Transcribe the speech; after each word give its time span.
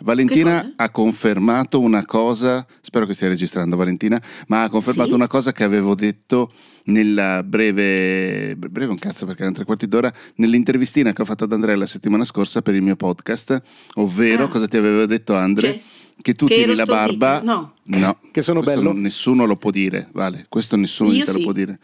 Valentina 0.00 0.72
ha 0.76 0.90
confermato 0.90 1.80
una 1.80 2.04
cosa, 2.04 2.64
spero 2.80 3.04
che 3.06 3.14
stia 3.14 3.28
registrando 3.28 3.76
Valentina, 3.76 4.20
ma 4.46 4.62
ha 4.62 4.68
confermato 4.68 5.08
Sì? 5.10 5.14
una 5.14 5.26
cosa 5.26 5.52
che 5.52 5.64
avevo 5.64 5.94
detto 5.94 6.52
nella 6.84 7.42
breve, 7.42 8.54
breve 8.56 8.92
un 8.92 8.98
cazzo 8.98 9.26
perché 9.26 9.40
erano 9.42 9.56
tre 9.56 9.64
quarti 9.64 9.88
d'ora, 9.88 10.12
nell'intervistina 10.36 11.12
che 11.12 11.22
ho 11.22 11.24
fatto 11.24 11.44
ad 11.44 11.52
Andrea 11.52 11.76
la 11.76 11.86
settimana 11.86 12.24
scorsa 12.24 12.62
per 12.62 12.74
il 12.74 12.82
mio 12.82 12.96
podcast, 12.96 13.60
ovvero 13.94 14.44
Ah. 14.44 14.48
cosa 14.48 14.68
ti 14.68 14.76
avevo 14.76 15.04
detto 15.06 15.34
Andre? 15.34 15.72
Cioè, 15.72 15.80
che 16.20 16.34
tu 16.34 16.46
che 16.46 16.54
tieni 16.54 16.74
la 16.74 16.84
barba, 16.84 17.40
no. 17.42 17.74
no, 17.84 18.18
Che 18.32 18.42
sono 18.42 18.60
questo 18.62 18.80
bello? 18.80 18.92
nessuno 18.92 19.44
lo 19.46 19.56
può 19.56 19.70
dire, 19.70 20.08
vale, 20.12 20.46
questo 20.48 20.76
nessuno 20.76 21.12
Io 21.12 21.24
te 21.24 21.32
lo 21.32 21.38
sì. 21.38 21.44
può 21.44 21.52
dire. 21.52 21.78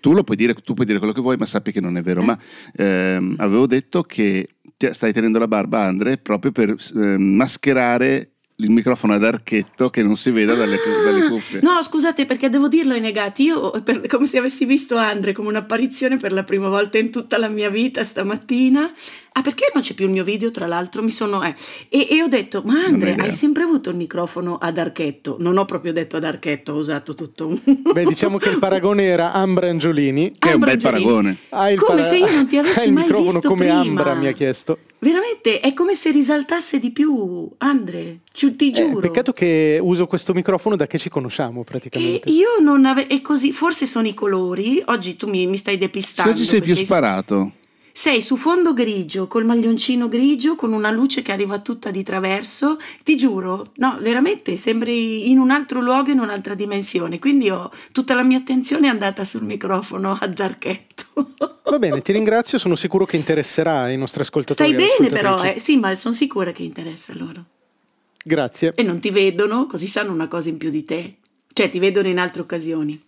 Tu 0.00 0.12
lo 0.14 0.22
puoi 0.24 0.36
dire, 0.36 0.54
tu 0.54 0.72
puoi 0.74 0.86
dire 0.86 0.98
quello 0.98 1.12
che 1.12 1.20
vuoi, 1.20 1.36
ma 1.36 1.44
sappi 1.44 1.72
che 1.72 1.80
non 1.80 1.96
è 1.98 2.02
vero. 2.02 2.22
Eh. 2.22 2.24
Ma 2.24 2.38
ehm, 2.74 3.34
avevo 3.38 3.66
detto 3.66 4.02
che 4.02 4.48
stai 4.92 5.12
tenendo 5.12 5.38
la 5.38 5.48
barba, 5.48 5.82
Andre, 5.82 6.16
proprio 6.16 6.52
per 6.52 6.74
ehm, 6.94 7.22
mascherare 7.22 8.30
il 8.56 8.70
microfono 8.70 9.14
ad 9.14 9.24
archetto 9.24 9.88
che 9.88 10.02
non 10.02 10.16
si 10.16 10.30
veda 10.30 10.54
dalle, 10.54 10.76
cu- 10.76 11.02
dalle 11.02 11.24
Ah, 11.24 11.28
cuffie. 11.28 11.60
No, 11.62 11.82
scusate, 11.82 12.26
perché 12.26 12.50
devo 12.50 12.68
dirlo 12.68 12.92
ai 12.92 13.00
negati. 13.00 13.44
Io, 13.44 13.70
per- 13.82 14.06
come 14.06 14.26
se 14.26 14.36
avessi 14.38 14.66
visto 14.66 14.96
Andre 14.96 15.32
come 15.32 15.48
un'apparizione 15.48 16.18
per 16.18 16.32
la 16.32 16.44
prima 16.44 16.68
volta 16.68 16.98
in 16.98 17.10
tutta 17.10 17.38
la 17.38 17.48
mia 17.48 17.70
vita 17.70 18.02
stamattina. 18.04 18.90
Ah, 19.32 19.42
perché 19.42 19.70
non 19.72 19.82
c'è 19.82 19.94
più 19.94 20.06
il 20.06 20.10
mio 20.10 20.24
video, 20.24 20.50
tra 20.50 20.66
l'altro? 20.66 21.02
Mi 21.02 21.10
sono. 21.10 21.42
eh. 21.44 21.54
E, 21.88 22.08
e 22.10 22.22
ho 22.22 22.26
detto, 22.28 22.62
ma 22.64 22.82
Andre, 22.84 23.14
hai 23.14 23.32
sempre 23.32 23.62
avuto 23.62 23.88
il 23.90 23.96
microfono 23.96 24.58
ad 24.58 24.76
archetto? 24.76 25.36
Non 25.38 25.56
ho 25.56 25.64
proprio 25.64 25.92
detto 25.92 26.16
ad 26.16 26.24
archetto, 26.24 26.72
ho 26.72 26.76
usato 26.76 27.14
tutto 27.14 27.46
un. 27.46 27.60
Beh, 27.92 28.04
diciamo 28.04 28.38
che 28.38 28.48
il 28.48 28.58
paragone 28.58 29.04
era 29.04 29.32
Ambra 29.32 29.68
Angiolini. 29.68 30.34
Che 30.38 30.48
è 30.50 30.54
un 30.54 30.62
Ambra 30.62 30.74
bel 30.76 30.84
Angiolini. 30.94 31.38
paragone. 31.50 31.72
Il 31.72 31.78
Come 31.80 32.00
para- 32.00 32.08
se 32.08 32.16
io 32.18 32.30
non 32.30 32.46
ti 32.48 32.56
avessi 32.58 32.86
il 32.86 32.92
mai 32.92 33.02
microfono 33.04 33.32
visto 33.32 33.48
come 33.48 33.64
prima. 33.66 33.80
Ambra, 33.80 34.14
mi 34.14 34.26
ha 34.26 34.32
chiesto. 34.32 34.78
Veramente, 34.98 35.60
è 35.60 35.72
come 35.72 35.94
se 35.94 36.10
risaltasse 36.10 36.78
di 36.78 36.90
più, 36.90 37.48
Andre. 37.58 38.18
Ci- 38.32 38.54
Ti 38.56 38.68
Eh, 38.68 38.72
giuro. 38.72 38.98
peccato 39.00 39.32
che 39.32 39.78
uso 39.80 40.06
questo 40.06 40.34
microfono 40.34 40.76
da 40.76 40.86
che 40.86 40.98
ci 40.98 41.08
conosciamo 41.08 41.60
E 41.60 41.64
praticamente. 41.64 42.28
io 42.30 42.48
non 42.60 42.84
avevo. 42.84 43.08
E 43.08 43.22
così, 43.22 43.52
forse 43.52 43.86
sono 43.86 44.06
i 44.08 44.12
colori. 44.14 44.82
Oggi 44.86 45.16
tu 45.16 45.26
mi, 45.28 45.46
mi 45.46 45.56
stai 45.56 45.74
Se 45.74 45.80
depistando. 45.80 46.32
oggi 46.32 46.44
sei 46.44 46.60
più 46.60 46.74
sparato. 46.74 47.52
Sei 47.92 48.22
su 48.22 48.36
fondo 48.36 48.72
grigio, 48.72 49.26
col 49.26 49.44
maglioncino 49.44 50.08
grigio, 50.08 50.54
con 50.54 50.72
una 50.72 50.90
luce 50.90 51.22
che 51.22 51.32
arriva 51.32 51.58
tutta 51.58 51.90
di 51.90 52.02
traverso. 52.02 52.78
Ti 53.02 53.16
giuro, 53.16 53.72
no, 53.76 53.98
veramente 54.00 54.56
sembri 54.56 55.30
in 55.30 55.38
un 55.38 55.50
altro 55.50 55.80
luogo, 55.80 56.10
in 56.10 56.20
un'altra 56.20 56.54
dimensione. 56.54 57.18
Quindi 57.18 57.50
ho 57.50 57.70
tutta 57.92 58.14
la 58.14 58.22
mia 58.22 58.38
attenzione 58.38 58.86
è 58.86 58.90
andata 58.90 59.24
sul 59.24 59.44
microfono 59.44 60.16
ad 60.18 60.38
archetto. 60.38 61.04
Va 61.64 61.78
bene, 61.78 62.00
ti 62.02 62.12
ringrazio, 62.12 62.58
sono 62.58 62.74
sicuro 62.74 63.04
che 63.04 63.16
interesserà 63.16 63.82
ai 63.82 63.96
nostri 63.96 64.22
ascoltatori. 64.22 64.72
Stai 64.72 64.86
bene, 64.98 65.10
però, 65.10 65.42
eh? 65.42 65.58
Sì, 65.58 65.76
ma 65.76 65.94
sono 65.94 66.14
sicura 66.14 66.52
che 66.52 66.62
interessa 66.62 67.12
loro. 67.14 67.44
Grazie. 68.22 68.72
E 68.74 68.82
non 68.82 69.00
ti 69.00 69.10
vedono, 69.10 69.66
così 69.66 69.86
sanno 69.86 70.12
una 70.12 70.28
cosa 70.28 70.48
in 70.48 70.56
più 70.56 70.70
di 70.70 70.84
te. 70.84 71.16
Cioè, 71.52 71.68
ti 71.68 71.78
vedono 71.78 72.08
in 72.08 72.18
altre 72.18 72.42
occasioni. 72.42 73.00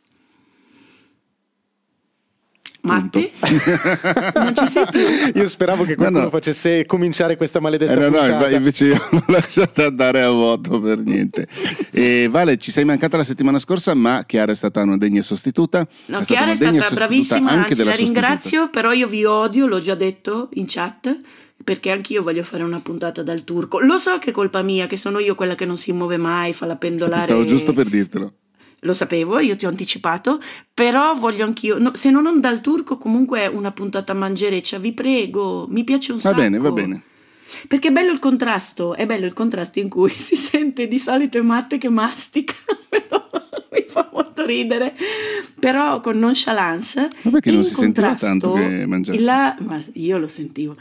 Matte? 2.83 3.31
non 4.35 4.55
ci 4.57 4.67
sei 4.67 4.85
più? 4.91 5.41
Io 5.41 5.49
speravo 5.49 5.85
che 5.85 5.95
qualcuno 5.95 6.25
no. 6.25 6.31
facesse 6.31 6.85
cominciare 6.85 7.37
questa 7.37 7.61
maledetta 7.61 7.93
Eh, 7.93 7.97
no, 7.97 8.09
no, 8.09 8.19
puntata. 8.19 8.45
inv- 8.45 8.53
invece 8.57 8.85
io 8.87 9.01
l'ho 9.11 9.23
lasciata 9.27 9.87
andare 9.87 10.23
a 10.23 10.31
vuoto 10.31 10.81
per 10.81 10.99
niente. 10.99 11.47
E 11.93 12.29
Vale, 12.31 12.57
ci 12.59 12.71
sei 12.73 12.85
mancata 12.85 13.17
la 13.17 13.25
settimana 13.25 13.59
scorsa, 13.61 13.95
ma 13.95 14.25
Chiara 14.27 14.51
è 14.53 14.55
stata 14.55 14.83
una 14.83 14.97
degna 14.97 15.23
sostituta. 15.23 15.87
No, 16.07 16.19
è 16.19 16.25
Chiara 16.25 16.47
è 16.53 16.57
una 16.57 16.59
degna 16.59 16.81
stata 16.83 16.95
bravissima, 16.97 17.51
anche 17.51 17.61
anzi 17.63 17.75
della 17.75 17.91
la 17.91 17.97
sostituta. 17.97 18.21
ringrazio, 18.21 18.71
però 18.71 18.93
io 18.93 19.07
vi 19.07 19.25
odio, 19.25 19.67
l'ho 19.67 19.81
già 19.81 19.95
detto 19.95 20.49
in 20.55 20.65
chat, 20.67 21.17
perché 21.63 21.91
anch'io 21.93 22.23
voglio 22.25 22.43
fare 22.43 22.65
una 22.65 22.81
puntata 22.81 23.23
dal 23.23 23.45
turco. 23.45 23.79
Lo 23.79 23.97
so 23.97 24.19
che 24.19 24.31
è 24.31 24.33
colpa 24.33 24.63
mia, 24.63 24.87
che 24.89 24.97
sono 24.97 25.21
io 25.21 25.37
quella 25.37 25.55
che 25.55 25.65
non 25.65 25.77
si 25.77 25.93
muove 25.93 26.17
mai, 26.17 26.53
fa 26.53 26.67
la 26.67 26.75
pendolare. 26.77 27.23
Stavo 27.23 27.45
giusto 27.45 27.73
per 27.73 27.89
dirtelo. 27.89 28.33
Lo 28.85 28.95
sapevo, 28.95 29.39
io 29.39 29.55
ti 29.55 29.65
ho 29.65 29.69
anticipato, 29.69 30.41
però 30.75 31.15
voglio 31.15 31.45
anch'io, 31.45 31.79
no, 31.79 31.95
se 31.95 32.11
non 32.11 32.41
dal 32.41 32.61
turco 32.61 32.99
comunque 32.99 33.47
una 33.47 33.71
puntata 33.71 34.13
mangereccia, 34.13 34.79
vi 34.79 34.93
prego, 34.93 35.67
mi 35.69 35.85
piace 35.85 36.11
un 36.11 36.19
Va 36.19 36.23
sacco. 36.31 36.41
bene, 36.41 36.59
va 36.59 36.73
bene. 36.73 37.03
Perché 37.69 37.89
è 37.89 37.93
bello 37.93 38.11
il 38.13 38.19
contrasto, 38.19 38.95
è 38.95 39.07
bello 39.07 39.27
il 39.27 39.35
contrasto 39.35 39.79
in 39.79 39.89
cui 39.89 40.11
si 40.19 40.35
sente 40.35 40.89
di 40.89 40.99
solito 40.99 41.41
Matte 41.45 41.79
che 41.79 41.89
mastica, 41.89 42.55
mi 43.71 43.85
fa 43.87 44.09
molto 44.13 44.45
ridere, 44.45 44.95
però 45.61 46.01
con 46.01 46.19
nonchalance. 46.19 47.09
Ma 47.23 47.31
perché 47.31 47.53
non 47.53 47.63
si 47.63 47.75
sentiva 47.75 48.15
tanto 48.15 48.53
che 48.53 48.85
mangiassi? 48.87 49.23
la- 49.25 49.55
ma 49.61 49.81
io 49.93 50.19
lo 50.19 50.27
sentivo, 50.27 50.75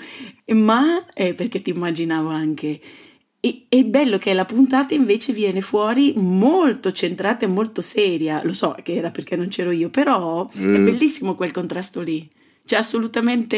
ma 0.54 1.06
è 1.14 1.36
perché 1.36 1.62
ti 1.62 1.70
immaginavo 1.70 2.30
anche. 2.30 2.80
E- 3.44 3.66
È 3.68 3.84
bello 3.84 4.18
che 4.20 4.34
la 4.34 4.46
puntata 4.46 4.94
invece 4.94 5.34
viene 5.34 5.62
fuori 5.62 6.14
molto 6.16 6.92
centrata 6.92 7.46
e 7.46 7.48
molto 7.50 7.82
seria. 7.82 8.42
Lo 8.44 8.54
so 8.54 8.76
che 8.84 8.94
era 8.96 9.10
perché 9.12 9.36
non 9.36 9.48
c'ero 9.50 9.72
io, 9.72 9.90
però 9.90 10.48
è 10.48 10.58
Eh. 10.58 10.80
bellissimo 10.80 11.34
quel 11.36 11.52
contrasto 11.52 12.02
lì. 12.02 12.28
Cioè, 12.64 12.78
assolutamente 12.80 13.58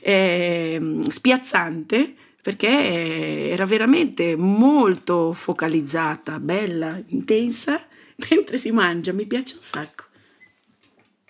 eh, 0.00 0.80
spiazzante 1.08 2.14
perché 2.42 3.50
era 3.50 3.64
veramente 3.64 4.36
molto 4.36 5.32
focalizzata, 5.32 6.38
bella, 6.40 7.00
intensa, 7.08 7.80
mentre 8.30 8.58
si 8.58 8.70
mangia. 8.70 9.12
Mi 9.12 9.26
piace 9.26 9.54
un 9.56 9.62
sacco. 9.62 10.04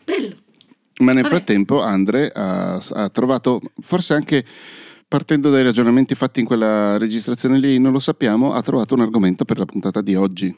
Bello. 0.05 0.37
Ma 1.00 1.12
nel 1.12 1.22
Vabbè. 1.25 1.34
frattempo 1.34 1.81
Andre 1.81 2.31
ha, 2.32 2.75
ha 2.76 3.09
trovato, 3.11 3.61
forse 3.81 4.15
anche 4.15 4.44
partendo 5.15 5.49
dai 5.49 5.63
ragionamenti 5.63 6.17
fatti 6.17 6.41
in 6.41 6.47
quella 6.47 6.99
registrazione 6.99 7.61
lì, 7.61 7.79
non 7.79 7.93
lo 7.93 8.01
sappiamo, 8.01 8.53
ha 8.53 8.61
trovato 8.63 8.95
un 8.95 9.01
argomento 9.01 9.45
per 9.45 9.59
la 9.59 9.65
puntata 9.65 10.01
di 10.01 10.17
oggi. 10.17 10.53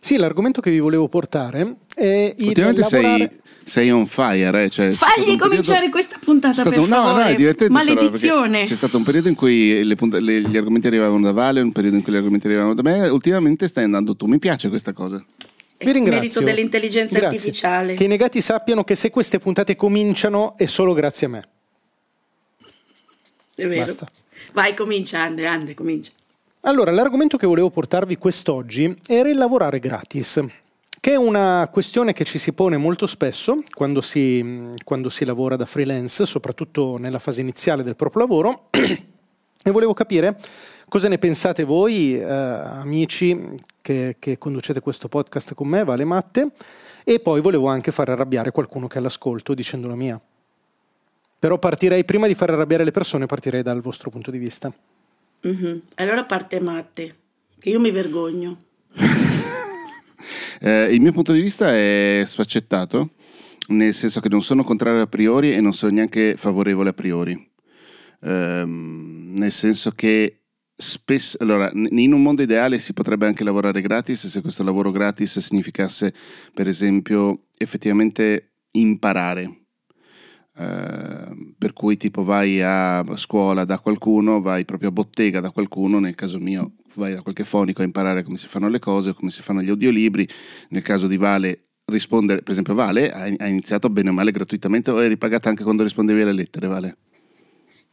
Sì, 0.00 0.16
l'argomento 0.16 0.62
che 0.62 0.70
vi 0.70 0.78
volevo 0.78 1.08
portare 1.08 1.76
è 1.94 2.34
il 2.38 2.46
Ultimamente 2.46 2.80
lavorare... 2.80 3.18
sei, 3.18 3.40
sei 3.64 3.90
on 3.90 4.06
fire, 4.06 4.64
eh? 4.64 4.70
cioè, 4.70 4.92
Fagli 4.92 5.36
cominciare 5.36 5.80
periodo- 5.80 5.90
questa 5.90 6.16
puntata 6.24 6.54
stato 6.54 6.70
per 6.70 6.78
un- 6.78 6.88
no, 6.88 6.94
favore. 7.04 7.22
no, 7.22 7.28
è 7.28 7.34
divertente 7.34 7.70
Maledizione. 7.74 8.62
C'è 8.64 8.74
stato 8.74 8.96
un 8.96 9.02
periodo 9.02 9.28
in 9.28 9.34
cui 9.34 9.84
le 9.84 9.94
punt- 9.94 10.14
le- 10.14 10.40
gli 10.40 10.56
argomenti 10.56 10.86
arrivavano 10.86 11.20
da 11.20 11.32
Vale, 11.32 11.60
un 11.60 11.70
periodo 11.72 11.96
in 11.96 12.02
cui 12.02 12.14
gli 12.14 12.16
argomenti 12.16 12.46
arrivavano 12.46 12.72
da 12.72 12.80
me. 12.82 13.08
Ultimamente 13.08 13.68
stai 13.68 13.84
andando 13.84 14.16
tu. 14.16 14.24
Mi 14.24 14.38
piace 14.38 14.70
questa 14.70 14.94
cosa. 14.94 15.22
Vi 15.76 15.92
ringrazio. 15.92 16.18
Merito 16.20 16.40
dell'intelligenza 16.40 17.18
Grazie. 17.18 17.36
artificiale. 17.36 17.92
Che 17.92 18.04
i 18.04 18.08
negati 18.08 18.40
sappiano 18.40 18.84
che 18.84 18.94
se 18.94 19.10
queste 19.10 19.38
puntate 19.38 19.76
cominciano 19.76 20.56
è 20.56 20.64
solo 20.64 20.94
grazie 20.94 21.26
a 21.26 21.30
me. 21.30 21.42
È 23.54 23.66
vero. 23.66 23.84
Basta. 23.84 24.06
Vai, 24.52 24.74
comincia, 24.74 25.20
Andre, 25.20 25.46
Andre, 25.46 25.74
comincia. 25.74 26.12
Allora, 26.62 26.90
l'argomento 26.90 27.36
che 27.36 27.46
volevo 27.46 27.70
portarvi 27.70 28.16
quest'oggi 28.16 28.98
era 29.06 29.28
il 29.28 29.36
lavorare 29.36 29.78
gratis, 29.78 30.42
che 30.98 31.12
è 31.12 31.16
una 31.16 31.68
questione 31.70 32.14
che 32.14 32.24
ci 32.24 32.38
si 32.38 32.52
pone 32.52 32.78
molto 32.78 33.06
spesso 33.06 33.62
quando 33.74 34.00
si, 34.00 34.72
quando 34.82 35.10
si 35.10 35.26
lavora 35.26 35.56
da 35.56 35.66
freelance, 35.66 36.24
soprattutto 36.24 36.96
nella 36.96 37.18
fase 37.18 37.42
iniziale 37.42 37.82
del 37.82 37.96
proprio 37.96 38.22
lavoro. 38.22 38.68
E 39.66 39.70
volevo 39.70 39.94
capire 39.94 40.38
cosa 40.90 41.08
ne 41.08 41.16
pensate 41.16 41.64
voi, 41.64 42.20
eh, 42.20 42.26
amici 42.26 43.56
che, 43.80 44.16
che 44.18 44.36
conducete 44.36 44.80
questo 44.80 45.08
podcast 45.08 45.54
con 45.54 45.68
me, 45.68 45.84
Vale 45.84 46.04
Matte, 46.04 46.50
e 47.02 47.18
poi 47.18 47.40
volevo 47.40 47.68
anche 47.68 47.90
far 47.90 48.10
arrabbiare 48.10 48.50
qualcuno 48.50 48.88
che 48.88 48.96
è 48.96 48.98
all'ascolto 48.98 49.54
dicendo 49.54 49.88
la 49.88 49.94
mia. 49.94 50.20
Però 51.44 51.58
partirei, 51.58 52.06
prima 52.06 52.26
di 52.26 52.34
far 52.34 52.48
arrabbiare 52.48 52.84
le 52.84 52.90
persone, 52.90 53.26
partirei 53.26 53.62
dal 53.62 53.82
vostro 53.82 54.08
punto 54.08 54.30
di 54.30 54.38
vista. 54.38 54.72
Mhm. 55.42 55.82
Allora 55.96 56.24
parte 56.24 56.58
Matte, 56.58 57.16
che 57.58 57.68
io 57.68 57.80
mi 57.80 57.90
vergogno. 57.90 58.56
Eh, 60.60 60.94
il 60.94 61.00
mio 61.02 61.12
punto 61.12 61.32
di 61.32 61.40
vista 61.40 61.68
è 61.68 62.22
sfaccettato, 62.24 63.10
nel 63.68 63.92
senso 63.92 64.20
che 64.20 64.30
non 64.30 64.40
sono 64.40 64.64
contrario 64.64 65.02
a 65.02 65.06
priori 65.06 65.52
e 65.52 65.60
non 65.60 65.74
sono 65.74 65.92
neanche 65.92 66.36
favorevole 66.38 66.88
a 66.88 66.92
priori. 66.94 67.50
Ehm, 68.22 69.34
nel 69.36 69.50
senso 69.50 69.90
che 69.90 70.44
spesso, 70.74 71.36
allora, 71.40 71.70
in 71.74 72.12
un 72.14 72.22
mondo 72.22 72.40
ideale 72.40 72.78
si 72.78 72.94
potrebbe 72.94 73.26
anche 73.26 73.44
lavorare 73.44 73.82
gratis 73.82 74.28
se 74.28 74.40
questo 74.40 74.62
lavoro 74.62 74.90
gratis 74.90 75.38
significasse, 75.40 76.14
per 76.54 76.66
esempio, 76.66 77.48
effettivamente 77.58 78.52
imparare. 78.70 79.63
Ehm, 80.56 81.54
per 81.58 81.72
cui 81.72 81.96
tipo 81.96 82.22
vai 82.22 82.62
a 82.62 83.04
scuola 83.16 83.64
da 83.64 83.78
qualcuno, 83.80 84.40
vai 84.40 84.64
proprio 84.64 84.90
a 84.90 84.92
bottega 84.92 85.40
da 85.40 85.50
qualcuno, 85.50 85.98
nel 85.98 86.14
caso 86.14 86.38
mio 86.38 86.72
vai 86.94 87.14
da 87.14 87.22
qualche 87.22 87.44
fonico 87.44 87.82
a 87.82 87.84
imparare 87.84 88.22
come 88.22 88.36
si 88.36 88.46
fanno 88.46 88.68
le 88.68 88.78
cose, 88.78 89.14
come 89.14 89.30
si 89.30 89.42
fanno 89.42 89.62
gli 89.62 89.68
audiolibri, 89.70 90.28
nel 90.68 90.82
caso 90.82 91.08
di 91.08 91.16
Vale 91.16 91.64
rispondere, 91.86 92.42
per 92.42 92.52
esempio 92.52 92.74
Vale 92.74 93.10
ha, 93.12 93.46
iniziato 93.46 93.90
bene 93.90 94.10
o 94.10 94.12
male 94.12 94.30
gratuitamente 94.30 94.90
o 94.90 95.02
eri 95.02 95.18
pagata 95.18 95.48
anche 95.48 95.64
quando 95.64 95.82
rispondevi 95.82 96.22
alle 96.22 96.32
lettere 96.32 96.66
Vale? 96.68 96.96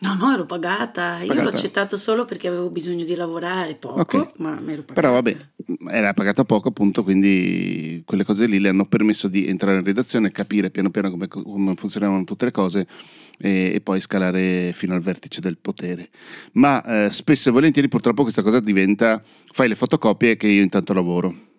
No, 0.01 0.15
no, 0.15 0.33
ero 0.33 0.47
pagata. 0.47 1.19
Io 1.19 1.27
Pagata? 1.27 1.43
l'ho 1.43 1.55
accettato 1.55 1.95
solo 1.95 2.25
perché 2.25 2.47
avevo 2.47 2.71
bisogno 2.71 3.05
di 3.05 3.13
lavorare 3.15 3.75
poco, 3.75 3.99
Ok. 3.99 4.31
ma 4.37 4.59
mi 4.59 4.73
ero 4.73 4.81
pagata. 4.81 4.93
Però 4.93 5.11
vabbè, 5.11 5.37
era 5.91 6.13
pagata 6.13 6.43
poco 6.43 6.69
appunto, 6.69 7.03
quindi 7.03 8.01
quelle 8.03 8.23
cose 8.23 8.47
lì 8.47 8.59
le 8.59 8.69
hanno 8.69 8.85
permesso 8.85 9.27
di 9.27 9.45
entrare 9.47 9.77
in 9.77 9.83
redazione, 9.83 10.31
capire 10.31 10.71
piano 10.71 10.89
piano 10.89 11.11
come, 11.11 11.27
come 11.27 11.75
funzionavano 11.75 12.23
tutte 12.23 12.45
le 12.45 12.51
cose 12.51 12.87
e, 13.37 13.73
e, 13.75 13.81
poi 13.81 14.01
scalare 14.01 14.71
fino 14.73 14.95
al 14.95 15.01
vertice 15.01 15.39
del 15.39 15.59
potere. 15.59 16.09
Ma 16.53 16.83
eh, 17.05 17.11
spesso 17.11 17.49
e 17.49 17.51
volentieri 17.51 17.87
purtroppo 17.87 18.23
questa 18.23 18.41
cosa 18.41 18.59
diventa, 18.59 19.21
fai 19.51 19.67
le 19.67 19.75
fotocopie 19.75 20.35
che 20.35 20.47
io 20.47 20.63
intanto 20.63 20.93
lavoro. 20.93 21.49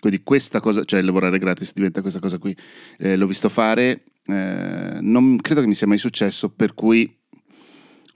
Quindi 0.00 0.24
questa 0.24 0.58
cosa, 0.58 0.82
cioè 0.82 1.00
lavorare 1.02 1.38
gratis 1.38 1.72
diventa 1.72 2.00
questa 2.00 2.18
cosa 2.18 2.38
qui. 2.38 2.56
Eh, 2.98 3.16
l'ho 3.16 3.28
visto 3.28 3.48
fare, 3.48 4.02
eh, 4.26 4.98
non 5.00 5.36
credo 5.36 5.60
che 5.60 5.68
mi 5.68 5.74
sia 5.74 5.86
mai 5.86 5.98
successo, 5.98 6.48
per 6.48 6.74
cui 6.74 7.20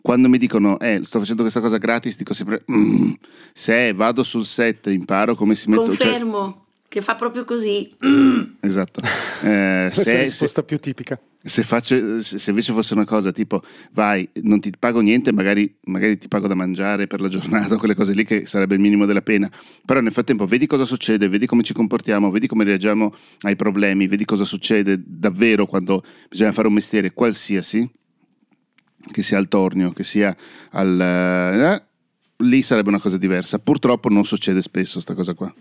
quando 0.07 0.29
mi 0.29 0.39
dicono 0.39 0.79
eh, 0.79 1.01
sto 1.03 1.19
facendo 1.19 1.43
questa 1.43 1.59
cosa 1.59 1.79
gratis, 1.79 2.17
dico 2.17 2.33
sempre 2.33 2.63
mm, 2.71 3.15
se 3.53 3.93
vado 3.93 4.23
sul 4.23 4.45
set 4.45 4.87
imparo 4.87 5.35
come 5.35 5.57
si 5.57 5.69
mette... 5.69 5.83
Confermo. 5.83 6.45
Cioè, 6.45 6.65
che 6.89 7.01
fa 7.01 7.17
proprio 7.17 7.45
così. 7.45 7.91
Esatto. 8.61 9.01
Eh, 9.43 9.91
Questa 9.91 10.03
se, 10.03 10.13
è 10.13 10.17
la 10.19 10.23
risposta 10.23 10.61
se, 10.61 10.65
più 10.65 10.79
tipica. 10.79 11.19
Se, 11.43 11.65
faccio, 11.65 12.23
se, 12.23 12.51
invece 12.51 12.73
fosse 12.73 12.95
una 12.95 13.05
cosa 13.05 13.33
tipo, 13.33 13.61
vai, 13.95 14.29
non 14.43 14.61
ti 14.61 14.71
pago 14.79 15.01
niente, 15.01 15.33
magari, 15.33 15.77
magari, 15.87 16.19
ti 16.19 16.29
pago 16.29 16.47
da 16.47 16.55
mangiare 16.55 17.09
per 17.09 17.21
la 17.21 17.27
giornata, 17.27 17.77
quelle 17.77 17.97
cose 17.97 18.13
lì 18.13 18.25
che 18.25 18.47
sarebbe 18.47 18.77
il 18.77 18.81
minimo 18.81 19.07
della 19.07 19.23
pena. 19.23 19.51
Però 19.85 19.99
nel 19.99 20.13
frattempo 20.13 20.47
vedi 20.47 20.69
cosa 20.69 20.85
succede, 20.85 21.29
vedi 21.29 21.47
come 21.47 21.65
ci 21.65 21.75
comportiamo, 21.75 22.31
vedi 22.31 22.47
come 22.47 22.63
reagiamo 22.63 23.13
ai 23.41 23.57
problemi, 23.57 24.07
vedi 24.07 24.25
cosa 24.25 24.45
succede 24.45 25.03
davvero 25.05 25.67
quando 25.67 26.05
bisogna 26.29 26.53
fare 26.53 26.69
un 26.69 26.75
mestiere 26.75 27.13
qualsiasi, 27.13 27.91
che 29.11 29.23
sia 29.23 29.39
al 29.39 29.49
tornio, 29.49 29.93
che 29.93 30.03
sia 30.03 30.37
al... 30.71 31.01
Eh, 31.01 31.83
lì 32.45 32.63
sarebbe 32.63 32.89
una 32.89 33.01
cosa 33.01 33.17
diversa. 33.17 33.59
Purtroppo 33.59 34.09
non 34.09 34.25
succede 34.25 34.61
spesso 34.63 34.95
questa 34.95 35.15
cosa 35.15 35.35
qua. 35.35 35.53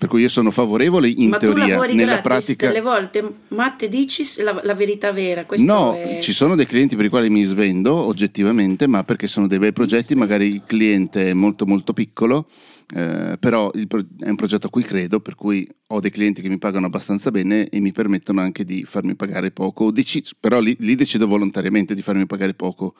Per 0.00 0.08
cui 0.08 0.22
io 0.22 0.30
sono 0.30 0.50
favorevole 0.50 1.08
in 1.08 1.28
Ma 1.28 1.36
teoria. 1.36 1.78
Nella 1.92 2.22
pratica. 2.22 2.68
delle 2.68 2.80
volte, 2.80 3.22
Matte, 3.48 3.86
dici 3.90 4.24
la, 4.42 4.58
la 4.64 4.74
verità 4.74 5.12
vera. 5.12 5.44
no, 5.58 5.92
è... 5.94 6.20
ci 6.22 6.32
sono 6.32 6.54
dei 6.54 6.64
clienti 6.64 6.96
per 6.96 7.04
i 7.04 7.10
quali 7.10 7.28
mi 7.28 7.44
svendo 7.44 7.94
oggettivamente, 7.94 8.86
ma 8.86 9.04
perché 9.04 9.26
sono 9.26 9.46
dei 9.46 9.58
bei 9.58 9.74
progetti, 9.74 10.14
magari 10.14 10.46
il 10.46 10.62
cliente 10.64 11.28
è 11.28 11.32
molto 11.34 11.66
molto 11.66 11.92
piccolo, 11.92 12.46
eh, 12.92 13.36
però 13.38 13.70
pro- 13.86 14.04
è 14.18 14.28
un 14.28 14.36
progetto 14.36 14.66
a 14.66 14.70
cui 14.70 14.82
credo, 14.82 15.20
per 15.20 15.34
cui 15.34 15.68
ho 15.88 16.00
dei 16.00 16.10
clienti 16.10 16.42
che 16.42 16.48
mi 16.48 16.58
pagano 16.58 16.86
abbastanza 16.86 17.30
bene 17.30 17.68
e 17.68 17.80
mi 17.80 17.92
permettono 17.92 18.40
anche 18.40 18.64
di 18.64 18.84
farmi 18.84 19.14
pagare 19.14 19.50
poco, 19.50 19.90
Deci- 19.90 20.24
però 20.38 20.60
lì, 20.60 20.76
lì 20.80 20.94
decido 20.94 21.26
volontariamente 21.26 21.94
di 21.94 22.02
farmi 22.02 22.26
pagare 22.26 22.54
poco. 22.54 22.94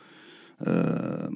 Eh, 0.65 1.29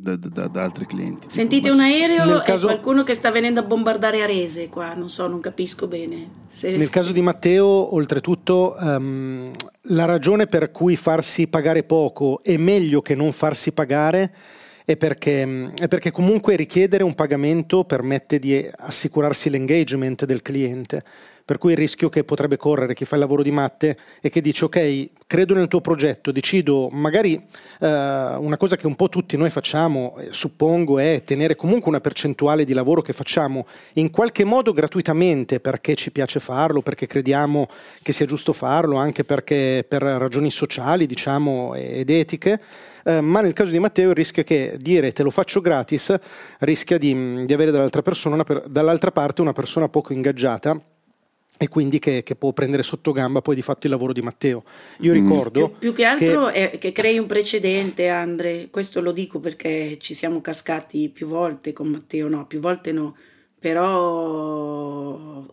da, 0.00 0.16
da, 0.16 0.46
da, 0.46 0.62
altri 0.62 0.86
clienti. 0.86 1.26
Sentite 1.28 1.70
un 1.70 1.80
aereo 1.80 2.40
caso... 2.40 2.66
e 2.66 2.70
qualcuno 2.70 3.02
che 3.02 3.14
sta 3.14 3.30
venendo 3.30 3.60
a 3.60 3.62
bombardare 3.64 4.22
Arese 4.22 4.68
qua, 4.68 4.94
non 4.94 5.10
so, 5.10 5.26
non 5.26 5.40
capisco 5.40 5.86
bene. 5.86 6.30
Se, 6.48 6.70
nel 6.70 6.86
se... 6.86 6.90
caso 6.90 7.12
di 7.12 7.20
Matteo, 7.20 7.94
oltretutto, 7.94 8.76
um, 8.78 9.50
la 9.82 10.04
ragione 10.04 10.46
per 10.46 10.70
cui 10.70 10.96
farsi 10.96 11.48
pagare 11.48 11.82
poco 11.82 12.42
è 12.42 12.56
meglio 12.56 13.02
che 13.02 13.14
non 13.14 13.32
farsi 13.32 13.72
pagare 13.72 14.32
è 14.88 14.96
perché, 14.96 15.70
è 15.76 15.86
perché 15.86 16.10
comunque 16.10 16.56
richiedere 16.56 17.04
un 17.04 17.14
pagamento 17.14 17.84
permette 17.84 18.38
di 18.38 18.66
assicurarsi 18.74 19.50
l'engagement 19.50 20.24
del 20.24 20.40
cliente 20.40 21.04
per 21.44 21.56
cui 21.56 21.72
il 21.72 21.78
rischio 21.78 22.08
che 22.08 22.24
potrebbe 22.24 22.56
correre 22.56 22.92
chi 22.92 23.04
fa 23.06 23.14
il 23.14 23.20
lavoro 23.20 23.42
di 23.42 23.50
matte 23.50 23.98
è 24.20 24.28
che 24.30 24.42
dice 24.42 24.66
ok, 24.66 25.10
credo 25.26 25.54
nel 25.54 25.68
tuo 25.68 25.80
progetto, 25.80 26.30
decido, 26.30 26.88
magari 26.90 27.34
eh, 27.80 27.86
una 27.86 28.56
cosa 28.58 28.76
che 28.76 28.86
un 28.86 28.94
po' 28.96 29.08
tutti 29.08 29.36
noi 29.38 29.48
facciamo, 29.48 30.16
eh, 30.18 30.28
suppongo, 30.30 30.98
è 30.98 31.22
tenere 31.24 31.56
comunque 31.56 31.88
una 31.88 32.00
percentuale 32.00 32.66
di 32.66 32.74
lavoro 32.74 33.00
che 33.00 33.14
facciamo 33.14 33.66
in 33.94 34.10
qualche 34.10 34.44
modo 34.44 34.72
gratuitamente 34.72 35.58
perché 35.58 35.94
ci 35.94 36.12
piace 36.12 36.38
farlo, 36.38 36.82
perché 36.82 37.06
crediamo 37.06 37.66
che 38.02 38.12
sia 38.12 38.26
giusto 38.26 38.52
farlo, 38.52 38.96
anche 38.96 39.24
perché 39.24 39.86
per 39.88 40.02
ragioni 40.02 40.50
sociali, 40.50 41.06
diciamo, 41.06 41.74
ed 41.74 42.10
etiche. 42.10 42.60
Eh, 43.04 43.20
ma 43.20 43.40
nel 43.40 43.52
caso 43.52 43.70
di 43.70 43.78
Matteo 43.78 44.10
il 44.10 44.14
rischio 44.14 44.42
è 44.42 44.44
che 44.44 44.76
dire 44.80 45.12
te 45.12 45.22
lo 45.22 45.30
faccio 45.30 45.60
gratis 45.60 46.14
rischia 46.60 46.98
di, 46.98 47.44
di 47.44 47.52
avere 47.52 47.70
dall'altra, 47.70 48.02
persona, 48.02 48.44
dall'altra 48.66 49.12
parte 49.12 49.40
una 49.40 49.52
persona 49.52 49.88
poco 49.88 50.12
ingaggiata 50.12 50.80
e 51.60 51.68
quindi 51.68 51.98
che, 51.98 52.22
che, 52.22 52.36
può 52.36 52.52
prendere 52.52 52.84
sotto 52.84 53.10
gamba 53.10 53.42
poi 53.42 53.56
di 53.56 53.62
fatto 53.62 53.86
il 53.86 53.92
lavoro 53.92 54.12
di 54.12 54.22
Matteo. 54.22 54.62
Io 55.00 55.12
mm. 55.12 55.14
ricordo... 55.14 55.68
Più, 55.70 55.78
più, 55.78 55.92
che 55.92 56.04
altro 56.04 56.46
che... 56.46 56.70
è 56.70 56.78
che 56.78 56.92
crei 56.92 57.18
un 57.18 57.26
precedente, 57.26 58.06
Andre, 58.08 58.68
questo 58.70 59.00
lo 59.00 59.10
dico 59.10 59.40
perché 59.40 59.98
ci 60.00 60.14
siamo 60.14 60.40
cascati 60.40 61.08
più 61.08 61.26
volte 61.26 61.72
con 61.72 61.88
Matteo, 61.88 62.28
no, 62.28 62.46
più 62.46 62.60
volte 62.60 62.92
no, 62.92 63.16
però 63.58 65.44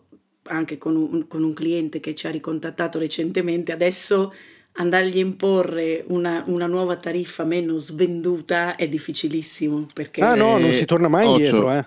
anche 0.44 0.78
con 0.78 0.94
un, 0.94 1.26
con 1.26 1.42
un 1.42 1.52
cliente 1.52 1.98
che 1.98 2.14
ci 2.14 2.28
ha 2.28 2.30
ricontattato 2.30 3.00
recentemente, 3.00 3.72
adesso 3.72 4.32
andargli 4.76 5.18
a 5.18 5.22
imporre 5.22 6.04
una, 6.08 6.42
una, 6.46 6.66
nuova 6.66 6.96
tariffa 6.96 7.44
meno 7.44 7.78
svenduta 7.78 8.76
è 8.76 8.88
difficilissimo. 8.88 9.86
Perché... 9.92 10.22
Ah 10.22 10.34
no, 10.34 10.58
non 10.58 10.72
si 10.72 10.84
torna 10.84 11.08
mai 11.08 11.26
indietro, 11.26 11.70
eh. 11.72 11.84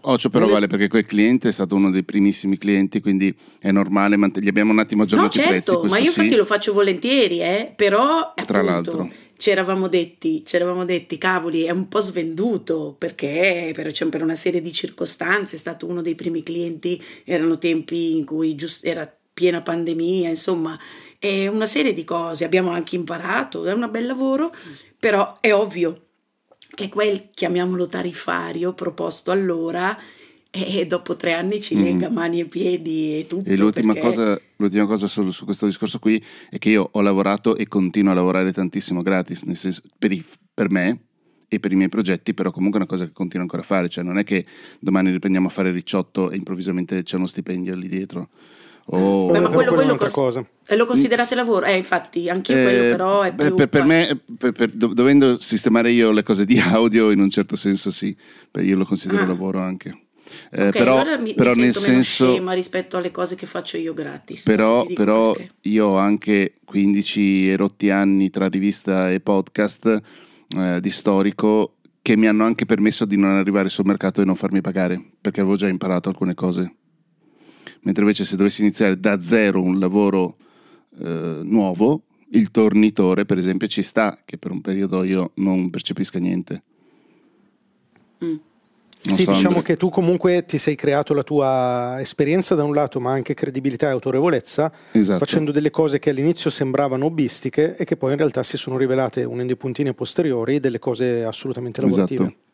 Ocio 0.00 0.30
però 0.30 0.48
vale 0.48 0.68
perché 0.68 0.88
quel 0.88 1.04
cliente 1.04 1.48
è 1.48 1.52
stato 1.52 1.74
uno 1.74 1.90
dei 1.90 2.02
primissimi 2.02 2.56
clienti, 2.56 3.00
quindi 3.00 3.34
è 3.58 3.70
normale, 3.70 4.16
gli 4.36 4.48
abbiamo 4.48 4.72
un 4.72 4.78
attimo 4.78 5.02
aggiornato 5.02 5.38
no, 5.38 5.44
certo, 5.44 5.72
i 5.72 5.78
prezzi. 5.80 5.90
Ma 5.90 5.98
io 5.98 6.06
infatti 6.06 6.30
sì. 6.30 6.36
lo 6.36 6.44
faccio 6.46 6.72
volentieri, 6.72 7.40
eh, 7.40 7.72
però 7.76 8.32
Tra 8.34 8.42
appunto, 8.42 8.62
l'altro. 8.62 9.10
Ci 9.36 9.50
eravamo, 9.50 9.88
detti, 9.88 10.44
ci 10.46 10.56
eravamo 10.56 10.84
detti, 10.84 11.18
cavoli, 11.18 11.64
è 11.64 11.70
un 11.70 11.88
po' 11.88 12.00
svenduto 12.00 12.94
perché 12.96 13.72
per, 13.74 13.92
cioè, 13.92 14.08
per 14.08 14.22
una 14.22 14.36
serie 14.36 14.62
di 14.62 14.72
circostanze 14.72 15.56
è 15.56 15.58
stato 15.58 15.86
uno 15.86 16.00
dei 16.00 16.14
primi 16.14 16.42
clienti, 16.42 17.02
erano 17.24 17.58
tempi 17.58 18.16
in 18.16 18.24
cui 18.24 18.54
giust, 18.54 18.86
era 18.86 19.12
piena 19.34 19.60
pandemia, 19.60 20.28
insomma, 20.28 20.78
è 21.22 21.46
una 21.46 21.66
serie 21.66 21.92
di 21.92 22.02
cose. 22.02 22.44
Abbiamo 22.44 22.70
anche 22.70 22.96
imparato, 22.96 23.64
è 23.64 23.72
un 23.72 23.88
bel 23.88 24.06
lavoro, 24.06 24.52
però 24.98 25.34
è 25.38 25.54
ovvio 25.54 26.06
che 26.74 26.88
quel, 26.88 27.28
chiamiamolo 27.32 27.86
tariffario, 27.86 28.72
proposto 28.72 29.30
allora, 29.30 29.96
e 30.50 30.84
dopo 30.84 31.14
tre 31.14 31.34
anni 31.34 31.60
ci 31.60 31.76
mm. 31.76 31.82
lega 31.82 32.10
mani 32.10 32.40
e 32.40 32.46
piedi 32.46 33.20
e 33.20 33.26
tutto. 33.28 33.48
E 33.48 33.56
l'ultima 33.56 33.92
perché... 33.92 34.08
cosa, 34.08 34.40
l'ultima 34.56 34.86
cosa 34.86 35.06
su, 35.06 35.30
su, 35.30 35.44
questo 35.44 35.66
discorso 35.66 36.00
qui 36.00 36.20
è 36.50 36.58
che 36.58 36.70
io 36.70 36.88
ho 36.90 37.00
lavorato 37.00 37.54
e 37.54 37.68
continuo 37.68 38.10
a 38.10 38.16
lavorare 38.16 38.52
tantissimo 38.52 39.02
gratis, 39.02 39.44
nel 39.44 39.54
senso, 39.54 39.82
per, 39.96 40.10
i, 40.10 40.24
per 40.52 40.70
me 40.70 41.02
e 41.46 41.60
per 41.60 41.70
i 41.70 41.76
miei 41.76 41.88
progetti, 41.88 42.34
però 42.34 42.50
comunque 42.50 42.80
è 42.80 42.82
una 42.82 42.90
cosa 42.90 43.04
che 43.04 43.12
continuo 43.12 43.44
ancora 43.44 43.62
a 43.62 43.64
fare, 43.64 43.88
cioè 43.88 44.02
non 44.02 44.18
è 44.18 44.24
che 44.24 44.44
domani 44.80 45.12
riprendiamo 45.12 45.46
a 45.46 45.50
fare 45.50 45.70
ricciotto 45.70 46.32
e 46.32 46.36
improvvisamente 46.36 47.04
c'è 47.04 47.14
uno 47.14 47.26
stipendio 47.26 47.76
lì 47.76 47.86
dietro. 47.86 48.28
Oh. 48.86 49.30
Beh, 49.30 49.40
ma 49.40 49.48
quello, 49.48 49.72
quello 49.72 49.96
cons- 49.96 50.12
cosa. 50.12 50.46
lo 50.66 50.86
considerate 50.86 51.34
lavoro? 51.34 51.66
Eh, 51.66 51.76
infatti, 51.76 52.28
anche 52.28 52.58
eh, 52.58 52.62
quello 52.62 52.80
però 52.90 53.22
è 53.22 53.34
più... 53.34 53.54
Per, 53.54 53.68
per 53.68 53.86
me, 53.86 54.20
per, 54.36 54.52
per, 54.52 54.70
dovendo 54.70 55.38
sistemare 55.38 55.92
io 55.92 56.10
le 56.10 56.22
cose 56.22 56.44
di 56.44 56.58
audio, 56.60 57.10
in 57.10 57.20
un 57.20 57.30
certo 57.30 57.56
senso 57.56 57.90
sì, 57.90 58.16
Beh, 58.50 58.64
io 58.64 58.76
lo 58.76 58.84
considero 58.84 59.22
ah. 59.22 59.26
lavoro 59.26 59.60
anche. 59.60 59.96
Eh, 60.50 60.68
okay, 60.68 60.70
però, 60.70 61.00
allora 61.00 61.18
mi, 61.18 61.34
però 61.34 61.54
mi 61.54 61.62
nel 61.62 61.74
senso 61.74 62.32
scema 62.32 62.52
rispetto 62.52 62.96
alle 62.96 63.10
cose 63.10 63.34
che 63.34 63.46
faccio 63.46 63.76
io 63.76 63.92
gratis. 63.92 64.42
Però, 64.42 64.84
però 64.94 65.34
io 65.62 65.86
ho 65.86 65.96
anche 65.96 66.54
15 66.64 67.50
e 67.50 67.56
rotti 67.56 67.90
anni 67.90 68.30
tra 68.30 68.48
rivista 68.48 69.10
e 69.10 69.20
podcast 69.20 70.00
eh, 70.56 70.80
di 70.80 70.90
storico 70.90 71.76
che 72.00 72.16
mi 72.16 72.26
hanno 72.26 72.44
anche 72.44 72.66
permesso 72.66 73.04
di 73.04 73.16
non 73.16 73.30
arrivare 73.30 73.68
sul 73.68 73.84
mercato 73.84 74.20
e 74.20 74.24
non 74.24 74.34
farmi 74.34 74.60
pagare, 74.60 75.02
perché 75.20 75.40
avevo 75.40 75.56
già 75.56 75.68
imparato 75.68 76.08
alcune 76.08 76.34
cose 76.34 76.76
mentre 77.82 78.02
invece 78.02 78.24
se 78.24 78.36
dovessi 78.36 78.62
iniziare 78.62 78.98
da 78.98 79.20
zero 79.20 79.60
un 79.60 79.78
lavoro 79.78 80.36
eh, 80.98 81.40
nuovo, 81.42 82.02
il 82.30 82.50
tornitore 82.50 83.24
per 83.24 83.38
esempio 83.38 83.66
ci 83.66 83.82
sta 83.82 84.18
che 84.24 84.38
per 84.38 84.50
un 84.50 84.60
periodo 84.60 85.04
io 85.04 85.32
non 85.34 85.70
percepisca 85.70 86.18
niente. 86.18 86.62
Mm. 88.24 88.36
Sì, 89.04 89.24
so, 89.24 89.32
diciamo 89.32 89.56
Andrea. 89.56 89.62
che 89.62 89.76
tu 89.76 89.90
comunque 89.90 90.44
ti 90.44 90.58
sei 90.58 90.76
creato 90.76 91.12
la 91.12 91.24
tua 91.24 91.96
esperienza 91.98 92.54
da 92.54 92.62
un 92.62 92.72
lato, 92.72 93.00
ma 93.00 93.10
anche 93.10 93.34
credibilità 93.34 93.88
e 93.88 93.90
autorevolezza, 93.90 94.72
esatto. 94.92 95.18
facendo 95.18 95.50
delle 95.50 95.70
cose 95.70 95.98
che 95.98 96.10
all'inizio 96.10 96.50
sembravano 96.50 97.06
hobbistiche 97.06 97.74
e 97.74 97.84
che 97.84 97.96
poi 97.96 98.12
in 98.12 98.18
realtà 98.18 98.44
si 98.44 98.56
sono 98.56 98.76
rivelate, 98.76 99.24
unendo 99.24 99.54
i 99.54 99.56
puntini 99.56 99.92
posteriori, 99.92 100.60
delle 100.60 100.78
cose 100.78 101.24
assolutamente 101.24 101.80
lavorative. 101.80 102.22
Esatto 102.22 102.50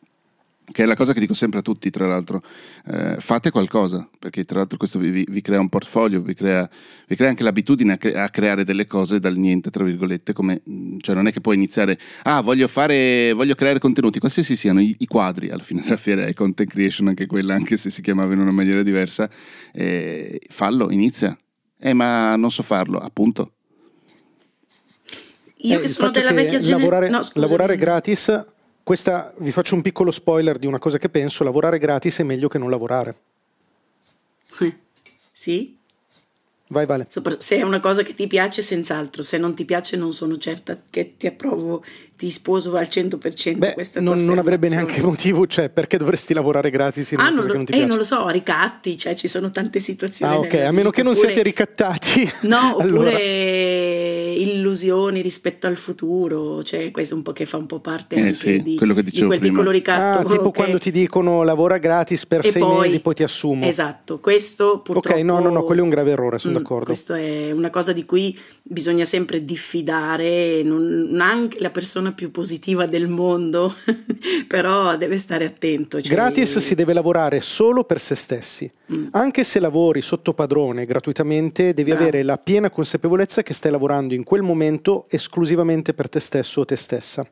che 0.71 0.83
è 0.83 0.85
la 0.85 0.95
cosa 0.95 1.13
che 1.13 1.19
dico 1.19 1.33
sempre 1.33 1.59
a 1.59 1.61
tutti, 1.61 1.89
tra 1.89 2.07
l'altro, 2.07 2.43
eh, 2.85 3.17
fate 3.19 3.51
qualcosa, 3.51 4.07
perché 4.19 4.43
tra 4.45 4.59
l'altro 4.59 4.77
questo 4.77 4.99
vi, 4.99 5.25
vi 5.27 5.41
crea 5.41 5.59
un 5.59 5.69
portfolio, 5.69 6.21
vi 6.21 6.33
crea, 6.33 6.69
vi 7.07 7.15
crea 7.15 7.29
anche 7.29 7.43
l'abitudine 7.43 7.93
a, 7.93 7.97
cre- 7.97 8.15
a, 8.15 8.29
creare 8.29 8.63
delle 8.63 8.85
cose 8.85 9.19
dal 9.19 9.35
niente, 9.35 9.69
tra 9.71 9.83
virgolette, 9.83 10.33
come, 10.33 10.61
mm, 10.69 10.97
cioè 10.99 11.15
non 11.15 11.27
è 11.27 11.31
che 11.31 11.41
puoi 11.41 11.55
iniziare, 11.55 11.97
ah 12.23 12.41
voglio 12.41 12.67
fare, 12.67 13.33
voglio 13.33 13.55
creare 13.55 13.79
contenuti, 13.79 14.19
qualsiasi 14.19 14.55
siano 14.55 14.79
i, 14.79 14.95
i 14.99 15.07
quadri, 15.07 15.49
alla 15.49 15.63
fine 15.63 15.81
della 15.81 15.97
fiera 15.97 16.25
è 16.25 16.33
content 16.33 16.69
creation 16.69 17.07
anche 17.07 17.25
quella, 17.25 17.55
anche 17.55 17.77
se 17.77 17.89
si 17.89 18.01
chiamava 18.01 18.33
in 18.33 18.39
una 18.39 18.51
maniera 18.51 18.83
diversa, 18.83 19.29
eh, 19.73 20.39
fallo, 20.49 20.91
inizia, 20.91 21.37
eh 21.79 21.93
ma 21.93 22.35
non 22.35 22.51
so 22.51 22.63
farlo, 22.63 22.99
appunto. 22.99 23.53
Io 25.63 25.77
eh, 25.77 25.81
che 25.81 25.87
sono 25.87 26.11
della 26.11 26.31
vecchia 26.31 26.59
generazione... 26.59 26.83
Lavorare, 26.83 27.29
lavorare 27.33 27.75
gratis 27.75 28.45
questa 28.89 29.31
vi 29.37 29.51
faccio 29.51 29.75
un 29.75 29.83
piccolo 29.83 30.09
spoiler 30.09 30.57
di 30.57 30.65
una 30.65 30.79
cosa 30.79 30.97
che 30.97 31.09
penso, 31.09 31.43
lavorare 31.43 31.77
gratis 31.77 32.21
è 32.21 32.23
meglio 32.23 32.47
che 32.47 32.57
non 32.57 32.71
lavorare. 32.71 33.15
Sì? 35.31 35.77
Vai 36.69 36.87
Vale. 36.87 37.07
Se 37.37 37.57
è 37.57 37.61
una 37.61 37.79
cosa 37.79 38.01
che 38.01 38.15
ti 38.15 38.25
piace, 38.25 38.63
senz'altro, 38.63 39.21
se 39.21 39.37
non 39.37 39.53
ti 39.53 39.63
piace 39.63 39.95
non 39.95 40.11
sono 40.11 40.39
certa 40.39 40.75
che 40.89 41.13
ti 41.17 41.27
approvo 41.27 41.83
ti 42.17 42.31
sposo 42.31 42.75
al 42.75 42.87
100% 42.91 43.57
Beh, 43.57 43.73
questa 43.73 44.01
non, 44.01 44.25
non 44.25 44.39
avrebbe 44.39 44.67
neanche 44.67 45.01
motivo, 45.01 45.47
cioè 45.47 45.69
perché 45.69 45.97
dovresti 45.97 46.33
lavorare 46.33 46.69
gratis 46.69 47.11
in 47.11 47.19
ah, 47.19 47.29
cosa 47.29 47.41
lo, 47.41 47.47
che 47.47 47.53
non 47.53 47.65
ti 47.65 47.71
eh, 47.71 47.75
piace? 47.75 47.87
non 47.87 47.97
lo 47.97 48.03
so, 48.03 48.27
ricatti, 48.27 48.97
cioè 48.97 49.15
ci 49.15 49.27
sono 49.29 49.51
tante 49.51 49.79
situazioni. 49.79 50.33
Ah, 50.33 50.39
ok, 50.39 50.53
a 50.55 50.71
meno 50.71 50.89
che 50.89 51.01
non 51.01 51.13
oppure, 51.13 51.27
siate 51.27 51.43
ricattati. 51.43 52.29
No, 52.41 52.75
oppure 52.75 52.89
allora. 52.89 53.17
Illusioni 54.41 55.21
rispetto 55.21 55.67
al 55.67 55.75
futuro, 55.77 56.63
cioè 56.63 56.91
questo 56.91 57.15
un 57.15 57.21
po' 57.21 57.31
che 57.33 57.45
fa 57.45 57.57
un 57.57 57.65
po' 57.65 57.79
parte 57.79 58.15
Eh, 58.15 58.19
anche 58.21 58.33
sì, 58.33 58.61
di, 58.61 58.75
quello 58.75 58.93
che 58.93 59.03
di 59.03 59.09
dicevo 59.11 59.27
quel 59.27 59.39
prima. 59.39 59.53
piccolo 59.55 59.71
ricatto. 59.71 60.19
Ah, 60.19 60.31
tipo 60.31 60.51
che- 60.51 60.57
quando 60.59 60.77
ti 60.79 60.91
dicono 60.91 61.43
lavora 61.43 61.77
gratis 61.77 62.25
per 62.25 62.45
E 62.45 62.51
sei 62.51 62.61
poi- 62.61 62.79
mesi, 62.87 62.99
poi 62.99 63.13
ti 63.13 63.23
assumo. 63.23 63.65
Esatto, 63.65 64.19
questo 64.19 64.79
purtroppo... 64.81 65.17
Ok, 65.17 65.23
no, 65.23 65.39
no, 65.39 65.49
no, 65.49 65.63
quello 65.63 65.81
è 65.81 65.83
un 65.83 65.89
grave 65.89 66.11
errore, 66.11 66.39
sono 66.39 66.53
Mm, 66.53 66.57
d'accordo. 66.57 66.85
Questo 66.85 67.13
è 67.13 67.51
una 67.51 67.69
cosa 67.69 67.91
di 67.93 68.05
cui 68.05 68.37
bisogna 68.71 69.03
sempre 69.03 69.43
diffidare, 69.43 70.61
non, 70.61 71.17
anche 71.19 71.59
la 71.59 71.71
persona 71.71 72.11
più 72.11 72.29
positiva 72.29 72.85
del 72.85 73.07
mondo, 73.07 73.73
però 74.47 74.95
deve 74.95 75.17
stare 75.17 75.45
attento. 75.45 75.99
cioè- 75.99 76.11
Gratis 76.11 76.59
si 76.59 76.75
deve 76.75 76.93
lavorare 76.93 77.41
solo 77.41 77.83
per 77.83 77.99
se 77.99 78.13
stessi. 78.13 78.69
Mm. 78.93 79.07
Anche 79.11 79.43
se 79.43 79.59
lavori 79.59 80.01
sotto 80.01 80.33
padrone 80.35 80.85
gratuitamente, 80.85 81.73
devi 81.73 81.89
Bravo. 81.89 82.05
avere 82.05 82.23
la 82.23 82.37
piena 82.37 82.69
consapevolezza 82.69 83.41
che 83.41 83.55
stai 83.55 83.71
lavorando 83.71 84.13
in 84.13 84.23
quel 84.23 84.43
momento 84.43 85.07
esclusivamente 85.09 85.95
per 85.95 86.07
te 86.07 86.19
stesso 86.19 86.61
o 86.61 86.65
te 86.65 86.75
stessa. 86.75 87.27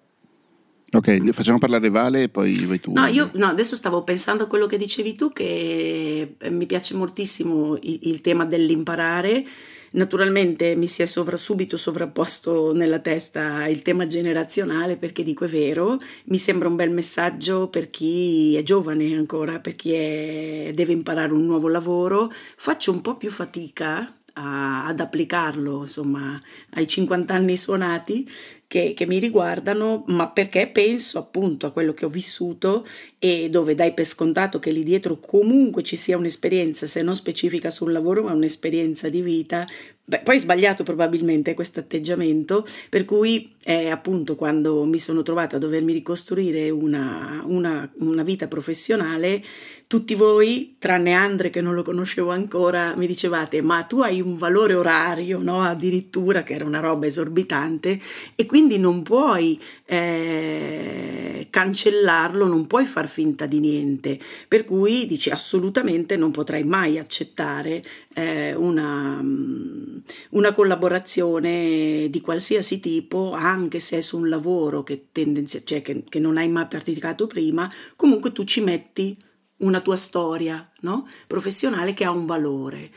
Ok, 0.90 1.32
facciamo 1.32 1.60
parlare 1.60 1.90
Vale 1.90 2.24
e 2.24 2.30
poi 2.30 2.56
vai 2.66 2.80
tu. 2.80 2.94
No, 2.94 3.06
io 3.06 3.30
no, 3.34 3.46
adesso 3.48 3.76
stavo 3.76 4.04
pensando 4.04 4.44
a 4.44 4.48
quello 4.48 4.66
che 4.68 4.78
dicevi 4.78 5.16
tu, 5.16 5.34
che 5.34 6.36
mi 6.50 6.66
piace 6.66 6.96
moltissimo 6.96 7.78
il, 7.82 8.00
il 8.04 8.22
tema 8.22 8.46
dell'imparare. 8.46 9.46
Naturalmente 9.92 10.76
mi 10.76 10.88
si 10.88 11.02
è 11.02 11.06
sovra- 11.06 11.38
subito 11.38 11.78
sovrapposto 11.78 12.74
nella 12.74 13.00
testa 13.00 13.68
il 13.68 13.82
tema 13.82 14.06
generazionale, 14.08 14.98
perché 14.98 15.24
dico 15.24 15.46
è 15.46 15.48
vero, 15.48 15.98
mi 16.26 16.38
sembra 16.38 16.68
un 16.68 16.76
bel 16.76 16.90
messaggio 16.92 17.68
per 17.70 17.90
chi 17.90 18.56
è 18.56 18.64
giovane 18.64 19.16
ancora, 19.16 19.60
per 19.60 19.76
chi 19.76 19.94
è- 19.94 20.72
deve 20.74 20.92
imparare 20.94 21.32
un 21.34 21.46
nuovo 21.46 21.68
lavoro. 21.70 22.32
Faccio 22.56 22.92
un 22.92 23.02
po' 23.02 23.16
più 23.16 23.32
fatica 23.32 24.14
a- 24.34 24.86
ad 24.86 25.00
applicarlo, 25.00 25.82
insomma, 25.82 26.40
ai 26.72 26.88
50 26.88 27.34
anni 27.34 27.58
suonati 27.58 28.30
che, 28.68 28.94
che 28.94 29.06
mi 29.06 29.18
riguardano, 29.20 30.04
ma 30.08 30.30
perché 30.30 30.68
penso 30.68 31.20
appunto 31.20 31.66
a 31.66 31.72
quello 31.72 31.94
che 31.94 32.06
ho 32.06 32.10
vissuto 32.10 32.86
e 33.18 33.50
dove 33.50 33.76
dai 33.76 33.94
per 33.94 34.06
scontato 34.06 34.60
che 34.60 34.72
lì 34.72 34.84
dietro 34.84 35.20
comunque 35.20 35.84
ci 35.84 35.96
sia 35.96 36.18
un'esperienza, 36.18 36.86
se 36.86 37.02
non 37.02 37.16
specifica 37.16 37.70
sul 37.70 37.92
lavoro, 37.94 38.24
ma 38.24 38.34
un'esperienza 38.34 39.10
di 39.10 39.22
vita. 39.22 39.66
Beh, 40.10 40.22
poi 40.24 40.38
è 40.38 40.40
sbagliato 40.40 40.84
probabilmente 40.84 41.54
questo 41.54 41.82
atteggiamento, 41.82 42.66
per 42.88 43.04
cui 43.04 43.54
eh, 43.66 43.90
appunto 43.90 44.38
quando 44.38 44.86
mi 44.86 45.00
sono 45.00 45.22
trovata 45.22 45.58
a 45.58 45.60
dovermi 45.60 45.92
ricostruire 45.92 46.70
una, 46.70 47.44
una, 47.46 47.92
una 47.98 48.24
vita 48.24 48.48
professionale, 48.48 49.44
tutti 49.86 50.16
voi, 50.16 50.76
tranne 50.80 51.12
Andre 51.14 51.50
che 51.50 51.60
non 51.60 51.74
lo 51.74 51.82
conoscevo 51.82 52.32
ancora, 52.32 52.94
mi 52.96 53.08
dicevate 53.08 53.62
ma 53.62 53.84
tu 53.84 54.00
hai 54.00 54.22
un 54.22 54.38
valore 54.38 54.76
orario, 54.76 55.42
no? 55.42 55.62
addirittura 55.62 56.44
che 56.44 56.54
era 56.54 56.66
una 56.66 56.80
roba 56.80 57.06
esorbitante 57.06 58.00
e 58.36 58.46
quindi 58.46 58.78
non 58.80 59.02
puoi 59.02 59.60
eh, 59.86 61.48
cancellarlo, 61.50 62.46
non 62.48 62.68
puoi 62.68 62.86
far 62.86 63.08
finta 63.08 63.46
di 63.46 63.60
niente, 63.60 64.20
per 64.48 64.64
cui 64.66 65.06
dici 65.06 65.30
assolutamente 65.30 66.18
non 66.18 66.32
potrai 66.32 66.64
mai 66.64 66.98
accettare 66.98 67.82
eh, 68.18 68.56
una, 68.56 69.20
mm, 69.22 69.98
una 70.32 70.52
collaborazione 70.54 72.08
di 72.10 72.20
qualsiasi 72.22 72.80
tipo, 72.80 73.34
anche 73.34 73.80
se 73.80 73.98
è 74.00 74.02
su 74.02 74.18
un 74.18 74.28
lavoro 74.28 74.82
che, 74.82 75.08
tendenzi- 75.12 75.64
cioè 75.64 75.84
che, 75.84 76.04
che 76.10 76.18
non 76.20 76.38
hai 76.38 76.48
mai 76.50 76.66
praticato 76.66 77.28
prima, 77.28 77.72
comunque 77.96 78.32
tu 78.32 78.44
ci 78.44 78.62
metti 78.62 79.16
una 79.58 79.82
tua 79.82 79.96
storia 79.96 80.68
no? 80.82 81.08
professionale 81.28 81.94
che 81.94 82.06
ha 82.06 82.12
un 82.12 82.26
valore. 82.26 82.90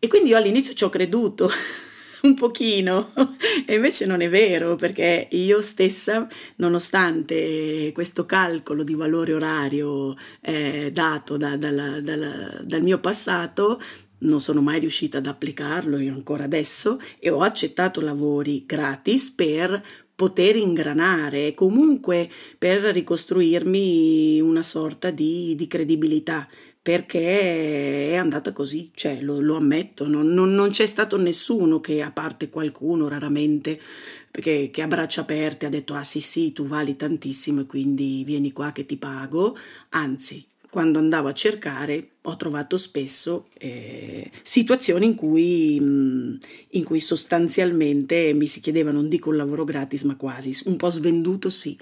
E 0.00 0.08
quindi 0.08 0.30
io 0.30 0.36
all'inizio 0.36 0.74
ci 0.74 0.82
ho 0.84 0.88
creduto 0.88 1.48
un 2.22 2.34
pochino 2.34 3.12
e 3.66 3.74
invece 3.74 4.04
non 4.04 4.20
è 4.20 4.28
vero 4.28 4.74
perché 4.74 5.28
io 5.30 5.60
stessa, 5.60 6.26
nonostante 6.56 7.92
questo 7.94 8.26
calcolo 8.26 8.82
di 8.82 8.94
valore 8.94 9.32
orario 9.32 10.16
eh, 10.40 10.90
dato 10.92 11.36
da- 11.36 11.56
dalla- 11.56 12.00
dalla- 12.00 12.60
dal 12.62 12.82
mio 12.82 12.98
passato, 12.98 13.80
non 14.18 14.40
sono 14.40 14.60
mai 14.60 14.80
riuscita 14.80 15.18
ad 15.18 15.26
applicarlo 15.26 15.98
io 15.98 16.12
ancora 16.12 16.44
adesso 16.44 16.98
e 17.18 17.30
ho 17.30 17.40
accettato 17.40 18.00
lavori 18.00 18.64
gratis 18.66 19.30
per 19.30 19.82
poter 20.14 20.56
ingranare 20.56 21.48
e 21.48 21.54
comunque 21.54 22.30
per 22.58 22.80
ricostruirmi 22.80 24.40
una 24.40 24.62
sorta 24.62 25.10
di, 25.10 25.54
di 25.54 25.66
credibilità 25.66 26.48
perché 26.86 28.10
è 28.10 28.14
andata 28.14 28.52
così, 28.52 28.92
cioè 28.94 29.20
lo, 29.20 29.40
lo 29.40 29.56
ammetto, 29.56 30.06
non, 30.06 30.28
non- 30.28 30.52
non 30.52 30.70
c'è 30.70 30.86
stato 30.86 31.16
nessuno 31.18 31.80
che, 31.80 32.00
a 32.00 32.12
parte 32.12 32.48
qualcuno 32.48 33.08
raramente, 33.08 33.80
che, 34.30 34.70
che 34.72 34.82
a 34.82 34.86
braccia 34.86 35.22
aperte 35.22 35.66
ha 35.66 35.68
detto 35.68 35.94
ah 35.94 36.04
sì 36.04 36.20
sì 36.20 36.52
tu 36.52 36.64
vali 36.64 36.94
tantissimo 36.94 37.62
e 37.62 37.66
quindi 37.66 38.22
vieni 38.24 38.52
qua 38.52 38.70
che 38.70 38.86
ti 38.86 38.96
pago, 38.98 39.56
anzi 39.90 40.46
quando 40.76 40.98
andavo 40.98 41.28
a 41.28 41.32
cercare 41.32 42.16
ho 42.20 42.36
trovato 42.36 42.76
spesso 42.76 43.48
eh, 43.56 44.30
situazioni 44.42 45.06
in 45.06 45.14
cui, 45.14 45.80
mh, 45.80 46.38
in 46.72 46.84
cui 46.84 47.00
sostanzialmente 47.00 48.34
mi 48.34 48.46
si 48.46 48.60
chiedeva 48.60 48.90
non 48.90 49.08
dico 49.08 49.30
un 49.30 49.36
lavoro 49.36 49.64
gratis 49.64 50.02
ma 50.02 50.16
quasi, 50.16 50.54
un 50.66 50.76
po' 50.76 50.90
svenduto 50.90 51.48
sì. 51.48 51.78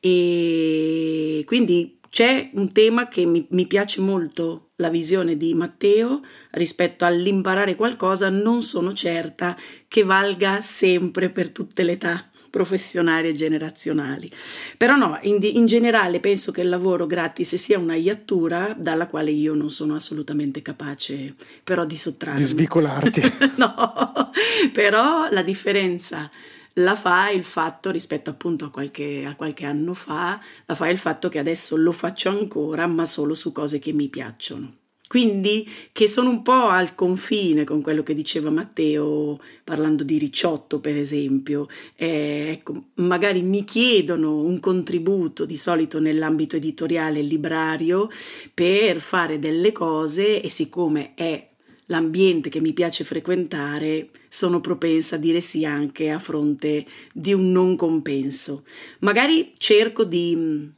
E 0.00 1.42
quindi 1.44 1.97
c'è 2.10 2.50
un 2.54 2.72
tema 2.72 3.08
che 3.08 3.24
mi, 3.24 3.46
mi 3.50 3.66
piace 3.66 4.00
molto, 4.00 4.68
la 4.76 4.88
visione 4.88 5.36
di 5.36 5.54
Matteo 5.54 6.20
rispetto 6.52 7.04
all'imparare 7.04 7.74
qualcosa, 7.74 8.28
non 8.28 8.62
sono 8.62 8.92
certa 8.92 9.56
che 9.88 10.04
valga 10.04 10.60
sempre 10.60 11.30
per 11.30 11.50
tutte 11.50 11.82
le 11.82 11.92
età 11.92 12.24
professionali 12.50 13.28
e 13.28 13.32
generazionali. 13.32 14.30
Però 14.76 14.96
no, 14.96 15.18
in, 15.22 15.38
in 15.42 15.66
generale 15.66 16.20
penso 16.20 16.50
che 16.52 16.62
il 16.62 16.68
lavoro 16.68 17.06
gratis 17.06 17.54
sia 17.56 17.78
una 17.78 17.94
iattura 17.94 18.74
dalla 18.76 19.06
quale 19.06 19.30
io 19.30 19.54
non 19.54 19.70
sono 19.70 19.94
assolutamente 19.94 20.62
capace 20.62 21.32
però 21.62 21.84
di 21.84 21.96
sottrarmi. 21.96 22.40
Di 22.40 22.46
svicolarti. 22.46 23.22
no, 23.56 24.30
però 24.72 25.28
la 25.30 25.42
differenza 25.42 26.30
la 26.78 26.94
fa 26.94 27.30
il 27.30 27.44
fatto 27.44 27.90
rispetto 27.90 28.30
appunto 28.30 28.64
a 28.64 28.70
qualche, 28.70 29.24
a 29.24 29.34
qualche 29.34 29.64
anno 29.64 29.94
fa, 29.94 30.40
la 30.66 30.74
fa 30.74 30.88
il 30.88 30.98
fatto 30.98 31.28
che 31.28 31.38
adesso 31.38 31.76
lo 31.76 31.92
faccio 31.92 32.28
ancora, 32.28 32.86
ma 32.86 33.04
solo 33.04 33.34
su 33.34 33.52
cose 33.52 33.78
che 33.78 33.92
mi 33.92 34.08
piacciono. 34.08 34.74
Quindi 35.08 35.66
che 35.90 36.06
sono 36.06 36.28
un 36.28 36.42
po' 36.42 36.68
al 36.68 36.94
confine 36.94 37.64
con 37.64 37.80
quello 37.80 38.02
che 38.02 38.14
diceva 38.14 38.50
Matteo 38.50 39.40
parlando 39.64 40.04
di 40.04 40.18
ricciotto 40.18 40.80
per 40.80 40.96
esempio, 40.96 41.66
Eh, 41.96 42.50
ecco, 42.52 42.88
magari 42.96 43.40
mi 43.40 43.64
chiedono 43.64 44.36
un 44.42 44.60
contributo 44.60 45.46
di 45.46 45.56
solito 45.56 45.98
nell'ambito 45.98 46.56
editoriale 46.56 47.20
e 47.20 47.22
librario 47.22 48.10
per 48.52 49.00
fare 49.00 49.38
delle 49.38 49.72
cose 49.72 50.42
e 50.42 50.50
siccome 50.50 51.14
è 51.14 51.46
l'ambiente 51.88 52.48
che 52.48 52.60
mi 52.60 52.72
piace 52.72 53.04
frequentare, 53.04 54.10
sono 54.28 54.60
propensa 54.60 55.16
a 55.16 55.18
dire 55.18 55.40
sì 55.40 55.64
anche 55.64 56.10
a 56.10 56.18
fronte 56.18 56.86
di 57.12 57.32
un 57.32 57.50
non 57.50 57.76
compenso. 57.76 58.64
Magari 59.00 59.52
cerco 59.56 60.04
di, 60.04 60.70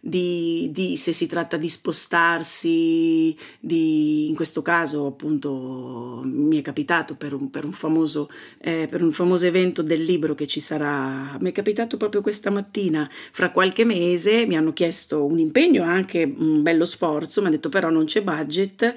di, 0.00 0.68
di 0.72 0.96
se 0.96 1.12
si 1.12 1.26
tratta 1.26 1.56
di 1.56 1.68
spostarsi, 1.68 3.36
di, 3.58 4.28
in 4.28 4.34
questo 4.34 4.62
caso 4.62 5.06
appunto 5.06 6.22
mi 6.24 6.58
è 6.58 6.62
capitato 6.62 7.16
per 7.16 7.32
un, 7.32 7.50
per 7.50 7.64
un 7.64 7.72
famoso, 7.72 8.28
eh, 8.58 8.86
per 8.88 9.02
un 9.02 9.12
famoso 9.12 9.46
evento 9.46 9.82
del 9.82 10.02
libro 10.02 10.34
che 10.34 10.46
ci 10.46 10.60
sarà, 10.60 11.36
mi 11.40 11.50
è 11.50 11.52
capitato 11.52 11.96
proprio 11.96 12.22
questa 12.22 12.50
mattina, 12.50 13.08
fra 13.32 13.50
qualche 13.50 13.84
mese 13.84 14.46
mi 14.46 14.56
hanno 14.56 14.72
chiesto 14.72 15.24
un 15.24 15.38
impegno, 15.38 15.82
anche 15.82 16.22
un 16.22 16.62
bello 16.62 16.84
sforzo, 16.84 17.40
mi 17.40 17.46
hanno 17.46 17.56
detto 17.56 17.68
però 17.68 17.90
non 17.90 18.04
c'è 18.04 18.22
budget, 18.22 18.94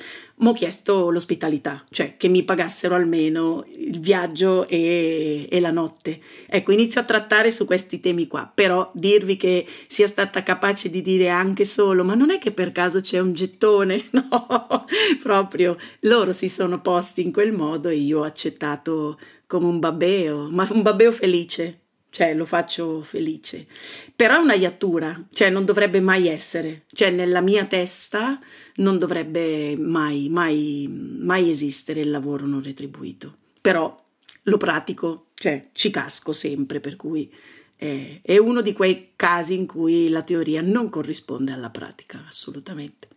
ho 0.48 0.54
chiesto 0.54 1.10
l'ospitalità, 1.10 1.84
cioè 1.90 2.16
che 2.16 2.30
mi 2.30 2.44
pagassero 2.44 2.96
almeno 2.96 3.66
il 3.76 4.00
viaggio 4.00 4.68
e, 4.68 5.48
e 5.50 5.60
la 5.60 5.72
notte. 5.72 6.22
Ecco, 6.48 6.72
inizio 6.72 7.02
a 7.02 7.04
trattare 7.04 7.52
su 7.52 7.66
questi 7.66 8.00
temi 8.00 8.28
qua, 8.28 8.50
però 8.54 8.90
dirvi 8.94 9.36
che 9.36 9.66
sia 9.88 10.08
stata 10.08 10.42
capace 10.44 10.90
di 10.90 11.02
dire 11.02 11.28
anche 11.28 11.66
solo, 11.66 12.04
ma 12.04 12.16
non 12.16 12.32
è 12.32 12.40
che 12.40 12.52
per 12.52 12.72
caso 12.72 13.02
c'è 13.02 13.20
un 13.20 13.34
gettone, 13.34 14.06
no, 14.12 14.86
proprio 15.22 15.78
loro 16.02 16.32
si 16.32 16.48
sono 16.48 16.80
posti 16.80 17.22
in 17.22 17.34
quel 17.34 17.52
modo 17.52 17.90
e 17.90 17.96
io 17.96 18.20
ho 18.20 18.24
accettato 18.24 19.20
come 19.46 19.66
un 19.66 19.80
babbeo, 19.80 20.48
ma 20.50 20.68
un 20.72 20.82
babbeo 20.82 21.12
felice. 21.12 21.82
Cioè 22.10 22.34
lo 22.34 22.46
faccio 22.46 23.02
felice. 23.02 23.68
Però 24.16 24.36
è 24.36 24.40
una 24.40 24.56
iattura, 24.56 25.28
cioè 25.32 25.50
non 25.50 25.66
dovrebbe 25.66 26.02
mai 26.02 26.28
essere, 26.28 26.86
cioè 26.92 27.10
nella 27.10 27.42
mia 27.42 27.66
testa 27.66 28.40
non 28.76 28.98
dovrebbe 28.98 29.76
mai, 29.78 30.30
mai, 30.30 30.88
mai 30.90 31.50
esistere 31.50 32.02
il 32.02 32.10
lavoro 32.10 32.46
non 32.46 32.64
retribuito. 32.64 33.36
Però 33.62 34.06
lo 34.44 34.58
pratico, 34.58 35.28
cioè 35.36 35.70
ci 35.74 35.92
casco 35.92 36.34
sempre, 36.34 36.80
per 36.80 36.96
cui 36.96 37.32
è, 37.76 38.20
è 38.22 38.38
uno 38.38 38.62
di 38.62 38.74
quei 38.74 39.12
casi 39.16 39.56
in 39.56 39.66
cui 39.66 40.10
la 40.10 40.24
teoria 40.24 40.62
non 40.62 40.90
corrisponde 40.90 41.52
alla 41.52 41.70
pratica, 41.70 42.24
assolutamente. 42.28 43.08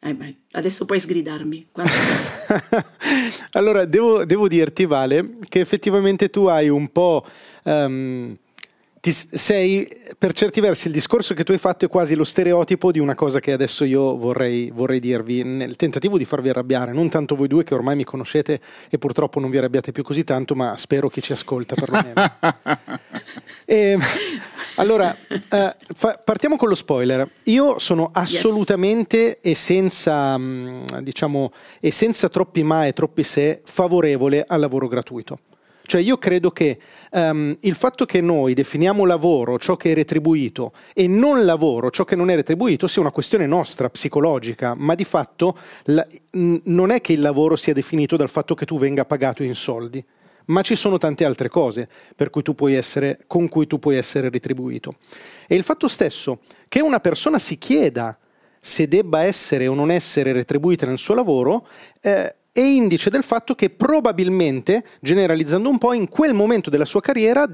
Eh 0.00 0.14
beh, 0.14 0.34
adesso 0.52 0.84
puoi 0.84 1.00
sgridarmi. 1.00 1.66
allora, 3.52 3.84
devo, 3.84 4.24
devo, 4.24 4.46
dirti, 4.46 4.86
Vale, 4.86 5.38
che 5.48 5.60
effettivamente 5.60 6.28
tu 6.28 6.46
hai 6.46 6.68
un 6.68 6.88
po'... 6.92 7.24
Um, 7.64 8.36
ti, 9.00 9.12
sei, 9.12 9.88
per 10.16 10.32
certi 10.32 10.60
versi, 10.60 10.88
il 10.88 10.92
discorso 10.92 11.34
che 11.34 11.44
tu 11.44 11.52
hai 11.52 11.58
fatto 11.58 11.84
è 11.84 11.88
quasi 11.88 12.14
lo 12.14 12.24
stereotipo 12.24 12.90
di 12.90 12.98
una 12.98 13.14
cosa 13.14 13.40
che 13.40 13.52
adesso 13.52 13.84
io 13.84 14.16
vorrei, 14.16 14.70
vorrei 14.72 15.00
dirvi, 15.00 15.42
nel 15.44 15.76
tentativo 15.76 16.18
di 16.18 16.24
farvi 16.24 16.48
arrabbiare, 16.48 16.92
non 16.92 17.08
tanto 17.08 17.36
voi 17.36 17.48
due 17.48 17.64
che 17.64 17.74
ormai 17.74 17.96
mi 17.96 18.04
conoscete 18.04 18.60
e 18.88 18.98
purtroppo 18.98 19.40
non 19.40 19.50
vi 19.50 19.58
arrabbiate 19.58 19.92
più 19.92 20.02
così 20.02 20.24
tanto, 20.24 20.54
ma 20.54 20.76
spero 20.76 21.08
chi 21.08 21.22
ci 21.22 21.32
ascolta 21.32 21.74
perlomeno. 21.74 22.22
e, 23.64 23.76
ehm, 23.92 24.00
allora, 24.76 25.16
eh, 25.28 25.74
fa, 25.94 26.20
partiamo 26.22 26.56
con 26.56 26.68
lo 26.68 26.74
spoiler. 26.74 27.28
Io 27.44 27.78
sono 27.78 28.10
assolutamente 28.12 29.16
yes. 29.18 29.38
e 29.40 29.54
senza, 29.54 30.38
mm, 30.38 30.84
diciamo, 31.00 31.52
e 31.80 31.90
senza 31.90 32.28
troppi 32.28 32.62
ma 32.62 32.86
e 32.86 32.92
troppi 32.92 33.22
se 33.22 33.60
favorevole 33.64 34.44
al 34.46 34.60
lavoro 34.60 34.88
gratuito. 34.88 35.38
Cioè 35.88 36.02
io 36.02 36.18
credo 36.18 36.50
che 36.50 36.78
um, 37.12 37.56
il 37.60 37.74
fatto 37.74 38.04
che 38.04 38.20
noi 38.20 38.52
definiamo 38.52 39.06
lavoro 39.06 39.58
ciò 39.58 39.74
che 39.78 39.92
è 39.92 39.94
retribuito 39.94 40.72
e 40.92 41.08
non 41.08 41.46
lavoro 41.46 41.90
ciò 41.90 42.04
che 42.04 42.14
non 42.14 42.28
è 42.28 42.34
retribuito 42.34 42.86
sia 42.86 43.00
una 43.00 43.10
questione 43.10 43.46
nostra, 43.46 43.88
psicologica, 43.88 44.74
ma 44.76 44.94
di 44.94 45.04
fatto 45.04 45.56
la, 45.84 46.06
n- 46.32 46.60
non 46.64 46.90
è 46.90 47.00
che 47.00 47.14
il 47.14 47.22
lavoro 47.22 47.56
sia 47.56 47.72
definito 47.72 48.16
dal 48.16 48.28
fatto 48.28 48.54
che 48.54 48.66
tu 48.66 48.78
venga 48.78 49.06
pagato 49.06 49.42
in 49.42 49.54
soldi 49.54 50.04
ma 50.48 50.60
ci 50.60 50.76
sono 50.76 50.98
tante 50.98 51.24
altre 51.24 51.48
cose 51.48 51.88
cui 52.28 52.42
essere, 52.74 53.20
con 53.26 53.48
cui 53.48 53.66
tu 53.66 53.78
puoi 53.78 53.96
essere 53.96 54.28
retribuito. 54.28 54.94
E 55.46 55.54
il 55.54 55.62
fatto 55.62 55.88
stesso 55.88 56.40
che 56.68 56.80
una 56.80 57.00
persona 57.00 57.38
si 57.38 57.56
chieda 57.56 58.18
se 58.60 58.88
debba 58.88 59.22
essere 59.22 59.66
o 59.66 59.74
non 59.74 59.90
essere 59.90 60.32
retribuita 60.32 60.84
nel 60.84 60.98
suo 60.98 61.14
lavoro 61.14 61.66
eh, 62.00 62.34
è 62.58 62.62
indice 62.62 63.08
del 63.08 63.22
fatto 63.22 63.54
che 63.54 63.70
probabilmente, 63.70 64.84
generalizzando 65.00 65.68
un 65.68 65.78
po', 65.78 65.92
in 65.92 66.08
quel 66.08 66.34
momento 66.34 66.70
della 66.70 66.84
sua 66.84 67.00
carriera 67.00 67.48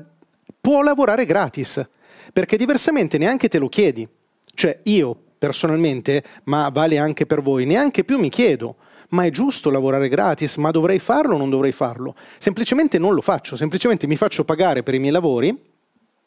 può 0.58 0.80
lavorare 0.80 1.26
gratis, 1.26 1.86
perché 2.32 2.56
diversamente 2.56 3.18
neanche 3.18 3.48
te 3.48 3.58
lo 3.58 3.68
chiedi. 3.68 4.08
Cioè 4.54 4.80
io 4.84 5.14
personalmente, 5.36 6.24
ma 6.44 6.70
vale 6.70 6.96
anche 6.96 7.26
per 7.26 7.42
voi, 7.42 7.66
neanche 7.66 8.02
più 8.02 8.18
mi 8.18 8.30
chiedo 8.30 8.76
ma 9.10 9.26
è 9.26 9.30
giusto 9.30 9.70
lavorare 9.70 10.08
gratis, 10.08 10.56
ma 10.56 10.70
dovrei 10.70 10.98
farlo 10.98 11.34
o 11.34 11.38
non 11.38 11.50
dovrei 11.50 11.70
farlo? 11.70 12.16
Semplicemente 12.38 12.98
non 12.98 13.14
lo 13.14 13.20
faccio, 13.20 13.54
semplicemente 13.54 14.08
mi 14.08 14.16
faccio 14.16 14.44
pagare 14.44 14.82
per 14.82 14.94
i 14.94 14.98
miei 14.98 15.12
lavori 15.12 15.56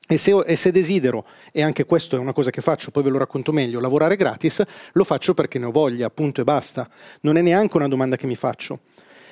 e 0.08 0.18
se, 0.18 0.32
e 0.46 0.56
se, 0.56 0.72
desidero, 0.72 1.26
e 1.52 1.62
anche 1.62 1.86
questo 1.86 2.16
è 2.16 2.20
una 2.20 2.32
cosa 2.32 2.50
che 2.50 2.62
faccio, 2.62 2.92
poi 2.92 3.04
ve 3.04 3.10
lo 3.10 3.18
racconto 3.18 3.52
meglio, 3.52 3.82
lavorare 3.82 4.16
gratis, 4.16 4.64
lo 4.94 5.04
faccio 5.04 5.34
perché 5.34 5.60
ne 5.60 5.66
ho 5.66 5.72
voglia, 5.72 6.10
punto 6.10 6.40
e 6.40 6.44
basta. 6.46 6.90
Non 7.22 7.36
è 7.36 7.42
neanche 7.42 7.76
una 7.76 7.90
domanda 7.90 8.16
che 8.16 8.26
mi 8.26 8.38
faccio. 8.38 8.80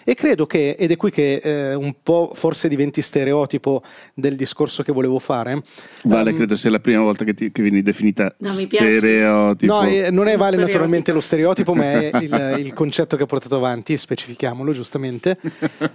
E 0.07 0.13
credo 0.13 0.45
che, 0.45 0.75
ed 0.77 0.91
è 0.91 0.97
qui 0.97 1.09
che 1.09 1.41
eh, 1.43 1.73
un 1.73 1.95
po' 2.03 2.31
forse 2.35 2.67
diventi 2.67 3.01
stereotipo 3.01 3.81
del 4.13 4.35
discorso 4.35 4.83
che 4.83 4.91
volevo 4.91 5.17
fare. 5.17 5.63
Vale, 6.03 6.29
um, 6.29 6.35
credo 6.35 6.55
sia 6.55 6.69
la 6.69 6.79
prima 6.79 7.01
volta 7.01 7.25
che, 7.25 7.33
ti, 7.33 7.51
che 7.51 7.63
vieni 7.63 7.81
definita 7.81 8.31
no, 8.37 8.49
stereotipo. 8.49 9.73
No, 9.73 9.83
eh, 9.83 10.11
non 10.11 10.27
è 10.27 10.37
Vale 10.37 10.57
naturalmente 10.57 11.11
lo 11.11 11.21
stereotipo, 11.21 11.73
ma 11.73 11.91
è 11.91 12.11
il, 12.21 12.55
il, 12.59 12.73
concetto 12.73 13.17
che 13.17 13.23
ho 13.23 13.25
portato 13.25 13.55
avanti, 13.55 13.97
specifichiamolo 13.97 14.73
giustamente. 14.73 15.39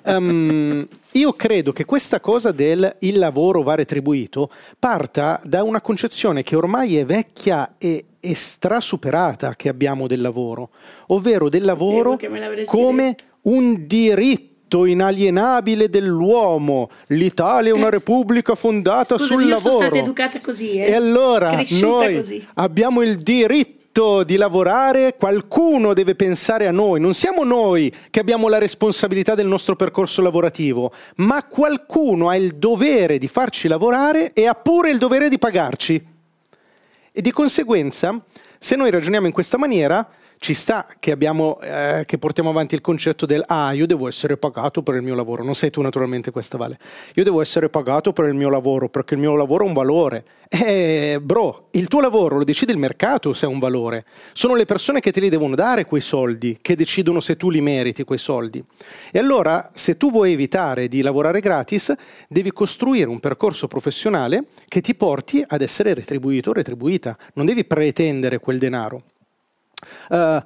Um, 0.07 0.88
io 1.12 1.33
credo 1.35 1.71
che 1.71 1.85
questa 1.85 2.19
cosa 2.19 2.50
del 2.50 2.97
il 3.00 3.17
lavoro 3.17 3.62
va 3.62 3.76
retribuito 3.76 4.50
parta 4.76 5.40
da 5.45 5.62
una 5.62 5.81
concezione 5.81 6.43
che 6.43 6.57
ormai 6.57 6.97
è 6.97 7.05
vecchia 7.05 7.76
e 7.79 8.07
e 8.21 8.35
strasuperata 8.35 9.55
che 9.57 9.71
abbiamo 9.71 10.07
del 10.07 10.21
lavoro, 10.21 10.69
ovvero 11.07 11.49
del 11.49 11.64
lavoro 11.64 12.18
come 12.66 13.07
detto 13.09 13.30
un 13.42 13.87
diritto 13.87 14.85
inalienabile 14.85 15.88
dell'uomo. 15.88 16.90
L'Italia 17.09 17.70
è 17.70 17.74
una 17.74 17.90
repubblica 17.90 18.55
fondata 18.55 19.16
Scusami, 19.16 19.42
sul 19.42 19.50
lavoro. 19.50 19.70
Sono 19.70 19.83
stata 19.83 19.98
educata 19.98 20.40
così, 20.40 20.72
eh? 20.76 20.90
E 20.90 20.94
allora 20.94 21.61
noi 21.81 22.16
così. 22.16 22.46
abbiamo 22.55 23.03
il 23.03 23.16
diritto 23.16 24.22
di 24.22 24.37
lavorare, 24.37 25.16
qualcuno 25.18 25.94
deve 25.94 26.14
pensare 26.14 26.68
a 26.68 26.70
noi, 26.70 27.00
non 27.00 27.12
siamo 27.12 27.42
noi 27.42 27.92
che 28.09 28.20
abbiamo 28.20 28.46
la 28.46 28.59
responsabilità 28.59 29.35
del 29.35 29.48
nostro 29.48 29.74
percorso 29.74 30.22
lavorativo, 30.22 30.92
ma 31.16 31.42
qualcuno 31.42 32.29
ha 32.29 32.37
il 32.37 32.53
dovere 32.53 33.18
di 33.18 33.26
farci 33.26 33.66
lavorare 33.66 34.33
e 34.33 34.46
ha 34.46 34.55
pure 34.55 34.90
il 34.90 34.98
dovere 34.98 35.29
di 35.29 35.38
pagarci. 35.38 36.07
E 37.11 37.20
di 37.20 37.33
conseguenza, 37.33 38.16
se 38.61 38.76
noi 38.76 38.90
ragioniamo 38.90 39.26
in 39.26 39.33
questa 39.33 39.59
maniera, 39.59 40.09
ci 40.42 40.55
sta 40.55 40.87
che, 40.98 41.11
abbiamo, 41.11 41.61
eh, 41.61 42.05
che 42.07 42.16
portiamo 42.16 42.48
avanti 42.48 42.74
il 42.74 42.81
concetto 42.81 43.26
del 43.26 43.44
ah, 43.46 43.72
io 43.72 43.87
devo 43.87 44.09
essere 44.09 44.38
pagato 44.38 44.83
per 44.83 44.94
il 44.94 45.03
mio 45.03 45.14
lavoro. 45.14 45.44
Non 45.44 45.55
sei 45.55 45.68
tu 45.70 45.83
naturalmente 45.83 46.31
questa 46.31 46.57
Vale. 46.57 46.79
Io 47.16 47.24
devo 47.24 47.42
essere 47.42 47.68
pagato 47.68 48.14
per 48.14 48.24
il 48.24 48.35
mio 48.35 48.48
lavoro 48.48 48.88
perché 48.88 49.14
il 49.14 49.20
mio 49.20 49.37
lavoro 49.37 49.64
ha 49.64 49.68
un 49.68 49.74
valore. 49.74 50.24
Eh, 50.48 51.18
bro, 51.22 51.68
il 51.72 51.88
tuo 51.88 52.00
lavoro 52.00 52.38
lo 52.38 52.44
decide 52.44 52.72
il 52.72 52.79
mercato 52.79 53.35
se 53.35 53.44
ha 53.44 53.50
un 53.50 53.59
valore. 53.59 54.07
Sono 54.33 54.55
le 54.55 54.64
persone 54.64 55.00
che 55.00 55.12
te 55.12 55.20
li 55.20 55.29
devono 55.29 55.55
dare 55.55 55.85
quei 55.85 56.00
soldi 56.00 56.59
che 56.62 56.74
decidono 56.74 57.20
se 57.20 57.37
tu 57.37 57.50
li 57.50 57.61
meriti 57.61 58.05
quei 58.05 58.18
soldi. 58.18 58.64
E 59.12 59.18
allora, 59.18 59.68
se 59.74 59.98
tu 59.98 60.11
vuoi 60.11 60.33
evitare 60.33 60.88
di 60.88 61.03
lavorare 61.03 61.40
gratis, 61.40 61.92
devi 62.29 62.50
costruire 62.50 63.11
un 63.11 63.20
percorso 63.20 63.68
professionale 63.68 64.46
che 64.68 64.81
ti 64.81 64.94
porti 64.94 65.44
ad 65.46 65.61
essere 65.61 65.92
retribuito 65.92 66.48
o 66.48 66.55
retribuita. 66.55 67.16
Non 67.35 67.44
devi 67.44 67.66
pretendere 67.66 68.38
quel 68.38 68.59
denaro. 68.59 69.03
Uh, 70.11 70.43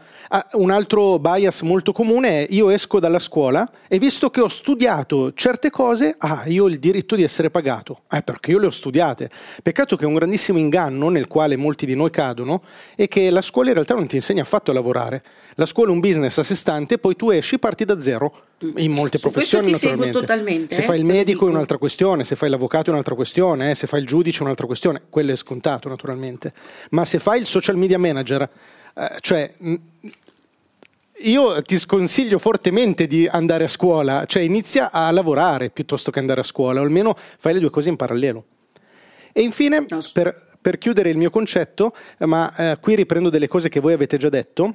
un 0.53 0.70
altro 0.70 1.18
bias 1.18 1.62
molto 1.62 1.92
comune 1.92 2.44
è 2.44 2.47
io 2.51 2.70
esco 2.70 3.01
dalla 3.01 3.18
scuola 3.18 3.68
e 3.88 3.99
visto 3.99 4.31
che 4.31 4.40
ho 4.40 4.49
studiato 4.49 5.33
certe 5.33 5.70
cose, 5.70 6.14
ah, 6.18 6.44
io 6.47 6.64
ho 6.64 6.68
il 6.68 6.79
diritto 6.79 7.16
di 7.16 7.23
essere 7.23 7.51
pagato. 7.51 8.03
Eh, 8.11 8.23
perché 8.23 8.51
io 8.53 8.59
le 8.59 8.66
ho 8.66 8.70
studiate. 8.70 9.31
Peccato 9.62 9.97
che 9.97 10.05
è 10.05 10.07
un 10.07 10.14
grandissimo 10.14 10.59
inganno 10.59 11.09
nel 11.09 11.27
quale 11.27 11.57
molti 11.57 11.87
di 11.87 11.94
noi 11.94 12.11
cadono 12.11 12.62
è 12.94 13.09
che 13.09 13.31
la 13.31 13.42
scuola 13.42 13.68
in 13.68 13.75
realtà 13.75 13.94
non 13.94 14.07
ti 14.07 14.16
insegna 14.16 14.42
affatto 14.42 14.70
a 14.70 14.75
lavorare. 14.75 15.23
La 15.55 15.66
scuola 15.66 15.90
è 15.90 15.92
un 15.92 16.01
business 16.01 16.38
a 16.38 16.42
sé 16.42 16.55
stante, 16.55 16.99
poi 16.99 17.16
tu 17.16 17.31
esci, 17.31 17.59
parti 17.59 17.85
da 17.85 18.01
zero. 18.01 18.33
In 18.77 18.92
molte 18.92 19.18
Su 19.18 19.31
professioni, 19.31 19.73
naturalmente. 19.73 20.75
Se 20.75 20.83
eh, 20.83 20.85
fai 20.85 20.99
il 20.99 21.05
medico 21.05 21.47
è 21.47 21.51
un'altra 21.51 21.77
questione, 21.77 22.25
se 22.25 22.35
fai 22.35 22.49
l'avvocato 22.49 22.88
è 22.88 22.92
un'altra 22.92 23.14
questione, 23.14 23.70
eh, 23.70 23.75
se 23.75 23.87
fai 23.87 24.01
il 24.01 24.07
giudice 24.07 24.40
è 24.40 24.42
un'altra 24.42 24.66
questione. 24.66 25.03
Quello 25.11 25.33
è 25.33 25.37
scontato, 25.37 25.88
naturalmente. 25.88 26.53
Ma 26.90 27.05
se 27.05 27.18
fai 27.18 27.40
il 27.40 27.47
social 27.47 27.77
media 27.77 27.99
manager 27.99 28.49
eh, 28.94 29.16
cioè, 29.20 29.52
io 31.18 31.62
ti 31.62 31.78
sconsiglio 31.78 32.38
fortemente 32.38 33.07
di 33.07 33.26
andare 33.26 33.64
a 33.64 33.68
scuola, 33.68 34.24
cioè 34.26 34.42
inizia 34.42 34.90
a 34.90 35.11
lavorare 35.11 35.70
piuttosto 35.70 36.11
che 36.11 36.18
andare 36.18 36.40
a 36.40 36.44
scuola, 36.44 36.80
o 36.80 36.85
almeno 36.85 37.16
fai 37.38 37.54
le 37.54 37.61
due 37.61 37.70
cose 37.70 37.88
in 37.88 37.96
parallelo. 37.96 38.44
E 39.33 39.42
infine, 39.42 39.85
per, 40.12 40.57
per 40.61 40.78
chiudere 40.78 41.11
il 41.11 41.16
mio 41.16 41.30
concetto, 41.30 41.94
ma 42.20 42.54
eh, 42.57 42.78
qui 42.80 42.94
riprendo 42.94 43.30
delle 43.30 43.48
cose 43.48 43.68
che 43.68 43.80
voi 43.80 43.92
avete 43.92 44.16
già 44.16 44.28
detto, 44.28 44.74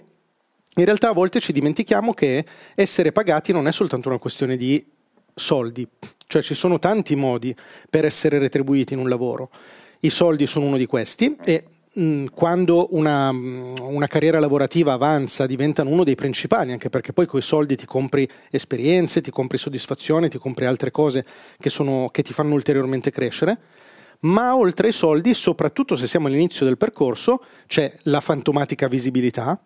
in 0.76 0.86
realtà 0.86 1.10
a 1.10 1.14
volte 1.14 1.40
ci 1.40 1.52
dimentichiamo 1.52 2.14
che 2.14 2.46
essere 2.76 3.12
pagati 3.12 3.52
non 3.52 3.68
è 3.68 3.72
soltanto 3.72 4.08
una 4.08 4.18
questione 4.18 4.56
di 4.56 4.86
soldi, 5.34 5.88
cioè 6.28 6.42
ci 6.42 6.54
sono 6.54 6.80
tanti 6.80 7.16
modi 7.16 7.56
per 7.90 8.06
essere 8.06 8.38
retribuiti 8.38 8.94
in 8.94 9.00
un 9.00 9.10
lavoro. 9.10 9.50
I 10.02 10.10
soldi 10.10 10.46
sono 10.46 10.66
uno 10.66 10.78
di 10.78 10.86
questi 10.86 11.36
e 11.44 11.64
quando 12.34 12.88
una, 12.92 13.32
mm, 13.32 13.78
una, 13.80 14.08
carriera 14.08 14.40
lavorativa 14.40 14.94
avanza 14.94 15.48
diventano 15.48 15.90
uno 15.90 16.04
dei 16.04 16.14
principali, 16.14 16.72
anche 16.72 16.90
perché 16.90 17.14
poi 17.14 17.26
con 17.26 17.40
i 17.40 17.44
soldi 17.44 17.76
ti 17.76 17.88
compri 17.88 18.30
esperienze, 18.52 19.22
ti 19.22 19.32
compri 19.32 19.58
soddisfazione, 19.58 20.30
ti 20.30 20.38
compri 20.38 20.66
altre 20.66 20.92
cose 20.92 21.26
che, 21.60 21.70
sono, 21.72 22.10
che 22.12 22.22
ti 22.22 22.32
fanno 22.32 22.54
ulteriormente 22.54 23.10
crescere. 23.10 23.58
Ma 24.22 24.56
oltre 24.56 24.88
ai 24.88 24.94
soldi, 24.94 25.34
soprattutto 25.34 25.96
se 25.96 26.06
siamo 26.06 26.28
all'inizio 26.28 26.66
del 26.66 26.78
percorso, 26.78 27.44
c'è 27.66 27.92
la 28.04 28.22
fantomatica 28.22 28.88
visibilità, 28.88 29.60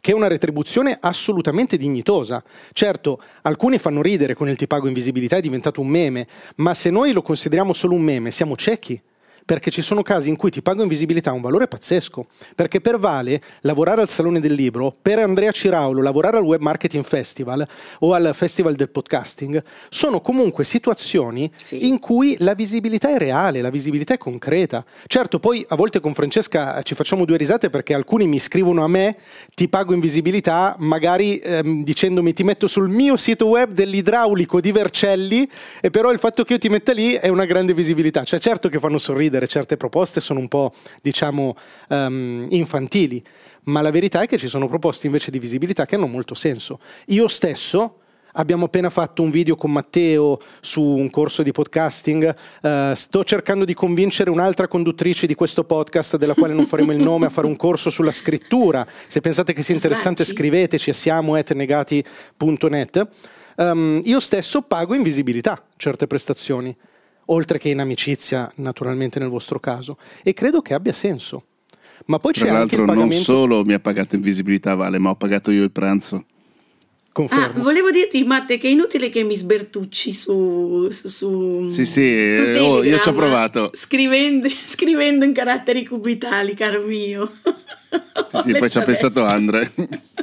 che 0.00 0.10
è 0.10 0.14
una 0.14 0.28
retribuzione 0.28 0.96
assolutamente 0.98 1.76
dignitosa. 1.76 2.42
Certo, 2.72 3.20
alcuni 3.42 3.78
fanno 3.78 4.02
ridere 4.02 4.34
con 4.34 4.48
il 4.48 4.56
ti 4.56 4.66
pago 4.66 4.88
in 4.88 4.94
visibilità, 4.94 5.36
è 5.36 5.40
diventato 5.40 5.80
un 5.80 5.88
meme, 5.88 6.26
ma 6.56 6.74
se 6.74 6.90
noi 6.90 7.12
lo 7.12 7.22
consideriamo 7.22 7.72
solo 7.72 7.94
un 7.94 8.02
meme, 8.02 8.30
siamo 8.32 8.56
ciechi 8.56 9.00
perché 9.46 9.70
ci 9.70 9.80
sono 9.80 10.02
casi 10.02 10.28
in 10.28 10.36
cui 10.36 10.50
ti 10.50 10.60
pago 10.60 10.82
in 10.82 10.88
visibilità 10.88 11.32
un 11.32 11.40
valore 11.40 11.68
pazzesco, 11.68 12.26
perché 12.54 12.80
per 12.80 12.98
Vale 12.98 13.40
lavorare 13.60 14.00
al 14.00 14.08
Salone 14.08 14.40
del 14.40 14.52
Libro, 14.52 14.92
per 15.00 15.20
Andrea 15.20 15.52
Ciraulo 15.52 16.02
lavorare 16.02 16.36
al 16.38 16.42
Web 16.42 16.60
Marketing 16.60 17.04
Festival 17.04 17.66
o 18.00 18.12
al 18.12 18.32
Festival 18.34 18.74
del 18.74 18.90
Podcasting, 18.90 19.62
sono 19.88 20.20
comunque 20.20 20.64
situazioni 20.64 21.50
sì. 21.54 21.86
in 21.86 22.00
cui 22.00 22.36
la 22.40 22.54
visibilità 22.54 23.14
è 23.14 23.18
reale, 23.18 23.60
la 23.60 23.70
visibilità 23.70 24.14
è 24.14 24.18
concreta. 24.18 24.84
Certo, 25.06 25.38
poi 25.38 25.64
a 25.68 25.76
volte 25.76 26.00
con 26.00 26.12
Francesca 26.12 26.82
ci 26.82 26.96
facciamo 26.96 27.24
due 27.24 27.36
risate 27.36 27.70
perché 27.70 27.94
alcuni 27.94 28.26
mi 28.26 28.40
scrivono 28.40 28.82
a 28.82 28.88
me, 28.88 29.16
ti 29.54 29.68
pago 29.68 29.94
in 29.94 30.00
visibilità, 30.00 30.74
magari 30.78 31.38
ehm, 31.38 31.84
dicendomi 31.84 32.32
ti 32.32 32.42
metto 32.42 32.66
sul 32.66 32.88
mio 32.88 33.16
sito 33.16 33.46
web 33.46 33.70
dell'idraulico 33.70 34.60
di 34.60 34.72
Vercelli 34.72 35.48
e 35.80 35.90
però 35.90 36.10
il 36.10 36.18
fatto 36.18 36.42
che 36.42 36.54
io 36.54 36.58
ti 36.58 36.68
metta 36.68 36.92
lì 36.92 37.12
è 37.12 37.28
una 37.28 37.44
grande 37.44 37.74
visibilità. 37.74 38.24
Cioè 38.24 38.40
certo 38.40 38.68
che 38.68 38.80
fanno 38.80 38.98
sorridere, 38.98 39.35
certe 39.44 39.76
proposte 39.76 40.20
sono 40.20 40.40
un 40.40 40.48
po' 40.48 40.72
diciamo 41.02 41.54
um, 41.88 42.46
infantili, 42.48 43.22
ma 43.64 43.82
la 43.82 43.90
verità 43.90 44.22
è 44.22 44.26
che 44.26 44.38
ci 44.38 44.48
sono 44.48 44.68
proposte 44.68 45.06
invece 45.06 45.30
di 45.30 45.38
visibilità 45.38 45.84
che 45.84 45.96
hanno 45.96 46.06
molto 46.06 46.34
senso. 46.34 46.80
Io 47.08 47.28
stesso 47.28 47.98
Abbiamo 48.38 48.66
appena 48.66 48.90
fatto 48.90 49.22
un 49.22 49.30
video 49.30 49.56
con 49.56 49.72
Matteo 49.72 50.38
su 50.60 50.82
un 50.82 51.08
corso 51.08 51.42
di 51.42 51.52
podcasting. 51.52 52.36
Uh, 52.60 52.92
sto 52.94 53.24
cercando 53.24 53.64
di 53.64 53.72
convincere 53.72 54.28
un'altra 54.28 54.68
conduttrice 54.68 55.26
di 55.26 55.34
questo 55.34 55.64
podcast, 55.64 56.18
della 56.18 56.34
quale 56.34 56.52
non 56.52 56.66
faremo 56.66 56.92
il 56.92 57.02
nome, 57.02 57.24
a 57.26 57.30
fare 57.30 57.46
un 57.46 57.56
corso 57.56 57.88
sulla 57.88 58.12
scrittura. 58.12 58.86
Se 59.06 59.22
pensate 59.22 59.54
che 59.54 59.62
sia 59.62 59.74
interessante, 59.74 60.26
scriveteci 60.26 60.90
a 60.90 60.94
siamo.negati.net. 60.94 63.08
Um, 63.56 63.64
ehm, 63.64 64.02
io 64.04 64.20
stesso 64.20 64.60
pago 64.60 64.92
in 64.92 65.02
visibilità 65.02 65.64
certe 65.76 66.06
prestazioni, 66.06 66.76
oltre 67.26 67.58
che 67.58 67.68
in 67.68 67.80
amicizia, 67.80 68.50
naturalmente 68.56 69.18
nel 69.18 69.28
vostro 69.28 69.58
caso, 69.58 69.98
e 70.22 70.32
credo 70.32 70.62
che 70.62 70.74
abbia 70.74 70.92
senso. 70.92 71.44
Ma 72.06 72.18
poi 72.18 72.32
Tra 72.32 72.46
c'è 72.46 72.52
anche 72.52 72.76
il 72.76 72.84
pagamento. 72.84 73.14
Non 73.14 73.22
solo 73.22 73.64
mi 73.64 73.72
ha 73.72 73.80
pagato 73.80 74.16
in 74.16 74.22
visibilità, 74.22 74.74
Vale, 74.74 74.98
ma 74.98 75.10
ho 75.10 75.16
pagato 75.16 75.50
io 75.50 75.62
il 75.62 75.72
pranzo. 75.72 76.24
Confermo. 77.16 77.60
Ah, 77.60 77.62
volevo 77.62 77.90
dirti, 77.90 78.22
Matte, 78.24 78.58
che 78.58 78.68
è 78.68 78.70
inutile 78.70 79.08
che 79.08 79.22
mi 79.22 79.34
sbertucci 79.34 80.12
su. 80.12 80.88
su, 80.90 81.08
su 81.08 81.66
sì, 81.66 81.86
sì, 81.86 82.28
su 82.28 82.42
eh, 82.42 82.58
oh, 82.58 82.84
io 82.84 82.98
ci 82.98 83.08
ho 83.08 83.14
provato. 83.14 83.70
Scrivendo, 83.72 84.48
scrivendo, 84.66 85.24
in 85.24 85.32
caratteri 85.32 85.86
cubitali, 85.86 86.54
caro 86.54 86.82
mio. 86.82 87.32
Sì, 88.28 88.42
sì 88.42 88.52
poi 88.52 88.68
ci 88.68 88.76
ha 88.76 88.82
pensato 88.82 89.24
Andre. 89.24 89.72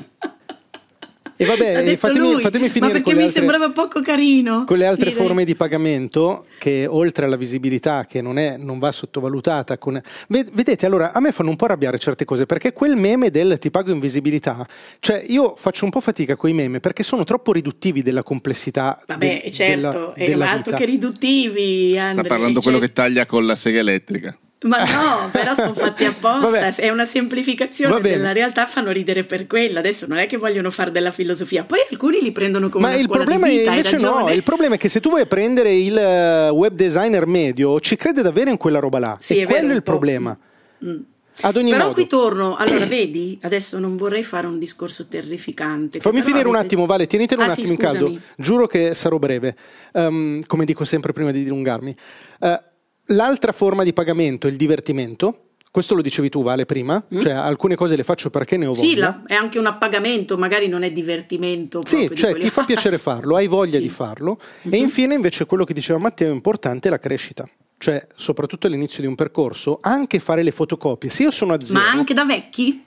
E 1.36 1.46
vabbè, 1.46 1.98
fatemi, 1.98 2.40
fatemi, 2.40 2.70
finire 2.70 2.94
Ma 2.94 3.00
perché 3.00 3.14
mi 3.14 3.24
altre, 3.24 3.40
sembrava 3.40 3.72
poco 3.72 4.02
carino. 4.02 4.64
Con 4.66 4.78
le 4.78 4.86
altre 4.86 5.10
direi. 5.10 5.26
forme 5.26 5.46
di 5.46 5.56
pagamento, 5.56 6.46
che 6.60 6.86
oltre 6.88 7.26
alla 7.26 7.36
visibilità, 7.36 8.06
che 8.06 8.22
non, 8.22 8.38
è, 8.38 8.58
non 8.58 8.80
va 8.80 8.92
sottovalutata. 8.92 9.78
Con... 9.78 10.00
Vedete, 10.28 10.86
allora 10.86 11.12
a 11.12 11.20
me 11.20 11.32
fanno 11.32 11.50
un 11.50 11.56
po' 11.56 11.66
arrabbiare 11.66 11.98
certe 11.98 12.26
cose, 12.26 12.46
perché 12.46 12.72
quel 12.72 12.96
meme 12.96 13.32
del 13.32 13.58
ti 13.60 13.72
pago 13.72 13.92
in 13.92 14.00
visibilità, 14.00 14.66
cioè 15.00 15.24
io 15.26 15.56
faccio 15.58 15.86
un 15.86 15.92
po' 15.92 16.02
fatica 16.02 16.36
con 16.36 16.50
i 16.50 16.54
meme 16.54 16.80
perché 16.80 17.04
sono 17.04 17.24
troppo 17.24 17.52
riduttivi 17.52 18.04
della 18.04 18.24
complessità. 18.24 19.02
Vabbè, 19.06 19.42
de, 19.44 19.52
certo, 19.52 20.14
della, 20.16 20.32
della 20.32 20.46
è 20.46 20.50
altro 20.50 20.76
che 20.76 20.86
riduttivi. 20.86 21.98
Andre, 21.98 22.24
Sta 22.24 22.30
parlando 22.30 22.62
cioè... 22.62 22.72
quello 22.72 22.86
che 22.86 22.94
taglia 22.94 23.26
con 23.26 23.46
la 23.46 23.56
sega 23.56 23.80
elettrica. 23.80 24.38
Ma 24.64 24.84
no, 24.84 25.30
però 25.32 25.54
sono 25.54 25.74
fatti 25.74 26.06
apposta, 26.06 26.74
è 26.76 26.90
una 26.90 27.06
semplificazione 27.06 28.02
della 28.02 28.32
realtà, 28.32 28.66
fanno 28.66 28.92
ridere 28.92 29.24
per 29.24 29.48
quello. 29.48 29.80
Adesso 29.80 30.06
non 30.08 30.18
è 30.18 30.26
che 30.26 30.38
vogliono 30.38 30.72
fare 30.72 30.92
della 30.92 31.12
filosofia, 31.12 31.64
poi 31.64 31.80
alcuni 31.90 32.22
li 32.22 32.32
prendono 32.32 32.70
come 32.70 32.86
Ma 32.86 32.94
una 32.94 33.02
il 33.02 33.10
problema 33.10 33.48
di 33.48 33.58
vita, 33.58 33.72
è 33.72 33.76
invece 33.76 33.98
no, 33.98 34.32
il 34.32 34.44
problema 34.44 34.76
è 34.76 34.78
che 34.78 34.90
se 34.90 35.00
tu 35.00 35.10
vuoi 35.10 35.26
prendere 35.26 35.74
il 35.74 35.98
eh, 35.98 36.50
web 36.50 36.74
designer 36.74 37.26
medio, 37.26 37.80
ci 37.80 37.96
crede 37.96 38.22
davvero 38.22 38.50
in 38.50 38.58
quella 38.58 38.80
roba 38.80 39.00
là. 39.00 39.18
Sì, 39.20 39.40
e 39.40 39.44
è 39.44 39.46
quello 39.46 39.72
è 39.72 39.76
il 39.76 39.84
problema. 39.84 40.38
Mm. 40.86 41.00
Ad 41.42 41.58
ogni 41.58 41.72
però 41.72 41.86
modo. 41.86 41.96
qui 41.96 42.08
torno, 42.08 42.56
allora 42.56 42.86
vedi, 42.86 43.40
adesso 43.42 43.80
non 43.80 43.98
vorrei 43.98 44.24
fare 44.24 44.46
un 44.46 44.60
discorso 44.60 45.08
terrificante. 45.08 46.00
Fammi 46.00 46.22
finire 46.22 46.42
avete... 46.42 46.56
un 46.56 46.64
attimo, 46.64 46.86
Vale, 46.86 47.08
tienitelo 47.08 47.42
ah, 47.42 47.46
un 47.46 47.52
attimo 47.52 47.66
sì, 47.66 47.74
in 47.74 47.78
caldo, 47.80 48.18
giuro 48.38 48.68
che 48.68 48.94
sarò 48.94 49.18
breve, 49.18 49.56
um, 49.94 50.44
come 50.46 50.64
dico 50.64 50.84
sempre 50.84 51.12
prima 51.12 51.32
di 51.32 51.44
dilungarmi. 51.44 51.96
Uh, 52.40 52.60
L'altra 53.08 53.52
forma 53.52 53.84
di 53.84 53.94
pagamento 53.94 54.48
è 54.48 54.50
il 54.50 54.58
divertimento. 54.58 55.40
Questo 55.70 55.96
lo 55.96 56.02
dicevi 56.04 56.30
tu, 56.30 56.44
Vale, 56.44 56.66
prima? 56.66 57.04
Mm. 57.14 57.22
Cioè, 57.22 57.32
alcune 57.32 57.76
cose 57.76 57.96
le 57.96 58.04
faccio 58.04 58.30
perché 58.30 58.58
ne 58.58 58.68
ho 58.68 58.74
voglia. 58.74 58.88
Sì, 58.88 58.96
la, 58.96 59.24
è 59.26 59.34
anche 59.34 59.58
un 59.58 59.66
appagamento, 59.66 60.38
magari 60.38 60.68
non 60.68 60.84
è 60.84 60.92
divertimento. 60.92 61.82
Sì, 61.84 62.10
cioè 62.14 62.38
ti 62.38 62.50
fa 62.52 62.64
piacere 62.64 63.00
farlo, 63.00 63.36
hai 63.36 63.48
voglia 63.48 63.78
sì. 63.78 63.82
di 63.82 63.90
farlo. 63.90 64.38
Mm-hmm. 64.40 64.74
E 64.74 64.78
infine, 64.78 65.16
invece, 65.16 65.46
quello 65.46 65.64
che 65.64 65.74
diceva 65.74 65.98
Matteo 65.98 66.30
è 66.30 66.34
importante 66.34 66.90
è 66.90 66.92
la 66.92 67.00
crescita. 67.00 67.50
Cioè, 67.78 68.08
soprattutto 68.14 68.68
all'inizio 68.68 69.02
di 69.02 69.08
un 69.08 69.16
percorso, 69.16 69.80
anche 69.82 70.20
fare 70.20 70.44
le 70.44 70.52
fotocopie. 70.52 71.10
Se 71.10 71.24
io 71.24 71.32
sono 71.32 71.54
a 71.54 71.60
zero... 71.60 71.80
Ma 71.80 71.90
anche 71.90 72.14
da 72.14 72.24
vecchi? 72.24 72.86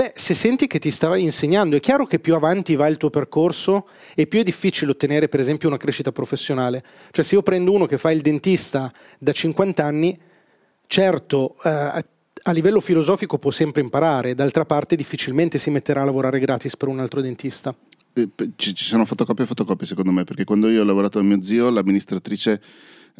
Beh, 0.00 0.12
se 0.14 0.32
senti 0.32 0.66
che 0.66 0.78
ti 0.78 0.90
sta 0.90 1.14
insegnando, 1.14 1.76
è 1.76 1.78
chiaro 1.78 2.06
che 2.06 2.20
più 2.20 2.34
avanti 2.34 2.74
va 2.74 2.86
il 2.86 2.96
tuo 2.96 3.10
percorso 3.10 3.86
e 4.14 4.26
più 4.26 4.40
è 4.40 4.42
difficile 4.42 4.92
ottenere, 4.92 5.28
per 5.28 5.40
esempio, 5.40 5.68
una 5.68 5.76
crescita 5.76 6.10
professionale. 6.10 6.82
Cioè, 7.10 7.22
se 7.22 7.34
io 7.34 7.42
prendo 7.42 7.70
uno 7.70 7.84
che 7.84 7.98
fa 7.98 8.10
il 8.10 8.22
dentista 8.22 8.90
da 9.18 9.32
50 9.32 9.84
anni, 9.84 10.18
certo, 10.86 11.54
eh, 11.62 11.68
a 11.68 12.50
livello 12.50 12.80
filosofico 12.80 13.36
può 13.36 13.50
sempre 13.50 13.82
imparare, 13.82 14.34
d'altra 14.34 14.64
parte 14.64 14.96
difficilmente 14.96 15.58
si 15.58 15.68
metterà 15.68 16.00
a 16.00 16.04
lavorare 16.06 16.38
gratis 16.38 16.78
per 16.78 16.88
un 16.88 16.98
altro 16.98 17.20
dentista. 17.20 17.76
Eh, 18.14 18.26
ci, 18.56 18.74
sono 18.74 19.04
fotocopie 19.04 19.44
e 19.44 19.48
fotocopie 19.48 19.86
secondo 19.86 20.12
me, 20.12 20.24
perché 20.24 20.44
quando 20.44 20.70
io 20.70 20.80
ho 20.80 20.84
lavorato 20.84 21.18
a 21.18 21.22
mio 21.22 21.42
zio, 21.42 21.68
l'amministratrice 21.68 22.58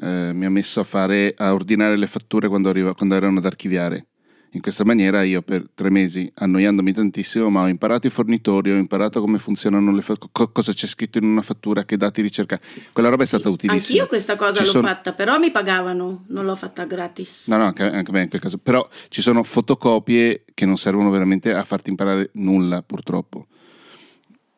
eh, 0.00 0.30
mi 0.32 0.46
ha 0.46 0.50
messo 0.50 0.80
a, 0.80 0.84
fare, 0.84 1.34
a 1.36 1.52
ordinare 1.52 1.98
le 1.98 2.06
fatture 2.06 2.48
quando, 2.48 2.70
arriva, 2.70 2.94
quando 2.94 3.16
erano 3.16 3.36
ad 3.36 3.44
archiviare 3.44 4.06
in 4.52 4.60
questa 4.60 4.84
maniera 4.84 5.22
io 5.22 5.42
per 5.42 5.64
tre 5.72 5.90
mesi, 5.90 6.30
annoiandomi 6.34 6.92
tantissimo, 6.92 7.50
ma 7.50 7.62
ho 7.62 7.68
imparato 7.68 8.08
i 8.08 8.10
fornitori, 8.10 8.72
ho 8.72 8.76
imparato 8.76 9.20
come 9.20 9.38
funzionano 9.38 9.92
le 9.92 10.02
fatture, 10.02 10.30
co- 10.32 10.50
cosa 10.50 10.72
c'è 10.72 10.86
scritto 10.86 11.18
in 11.18 11.24
una 11.24 11.42
fattura, 11.42 11.84
che 11.84 11.96
dati 11.96 12.20
ricercare. 12.20 12.60
Quella 12.92 13.08
roba 13.10 13.22
è 13.22 13.26
stata 13.26 13.48
utilissima. 13.48 14.00
Anch'io 14.00 14.08
questa 14.08 14.34
cosa 14.34 14.58
ci 14.58 14.64
l'ho 14.64 14.70
sono... 14.70 14.88
fatta, 14.88 15.12
però 15.12 15.38
mi 15.38 15.52
pagavano, 15.52 16.24
non 16.28 16.44
l'ho 16.44 16.56
fatta 16.56 16.84
gratis. 16.84 17.46
No, 17.48 17.58
no, 17.58 17.64
anche, 17.66 17.84
anche 17.84 18.10
me 18.10 18.22
in 18.22 18.28
quel 18.28 18.40
caso. 18.40 18.58
Però 18.58 18.86
ci 19.08 19.22
sono 19.22 19.44
fotocopie 19.44 20.44
che 20.52 20.66
non 20.66 20.76
servono 20.76 21.10
veramente 21.10 21.54
a 21.54 21.62
farti 21.62 21.90
imparare 21.90 22.30
nulla, 22.34 22.82
purtroppo. 22.82 23.46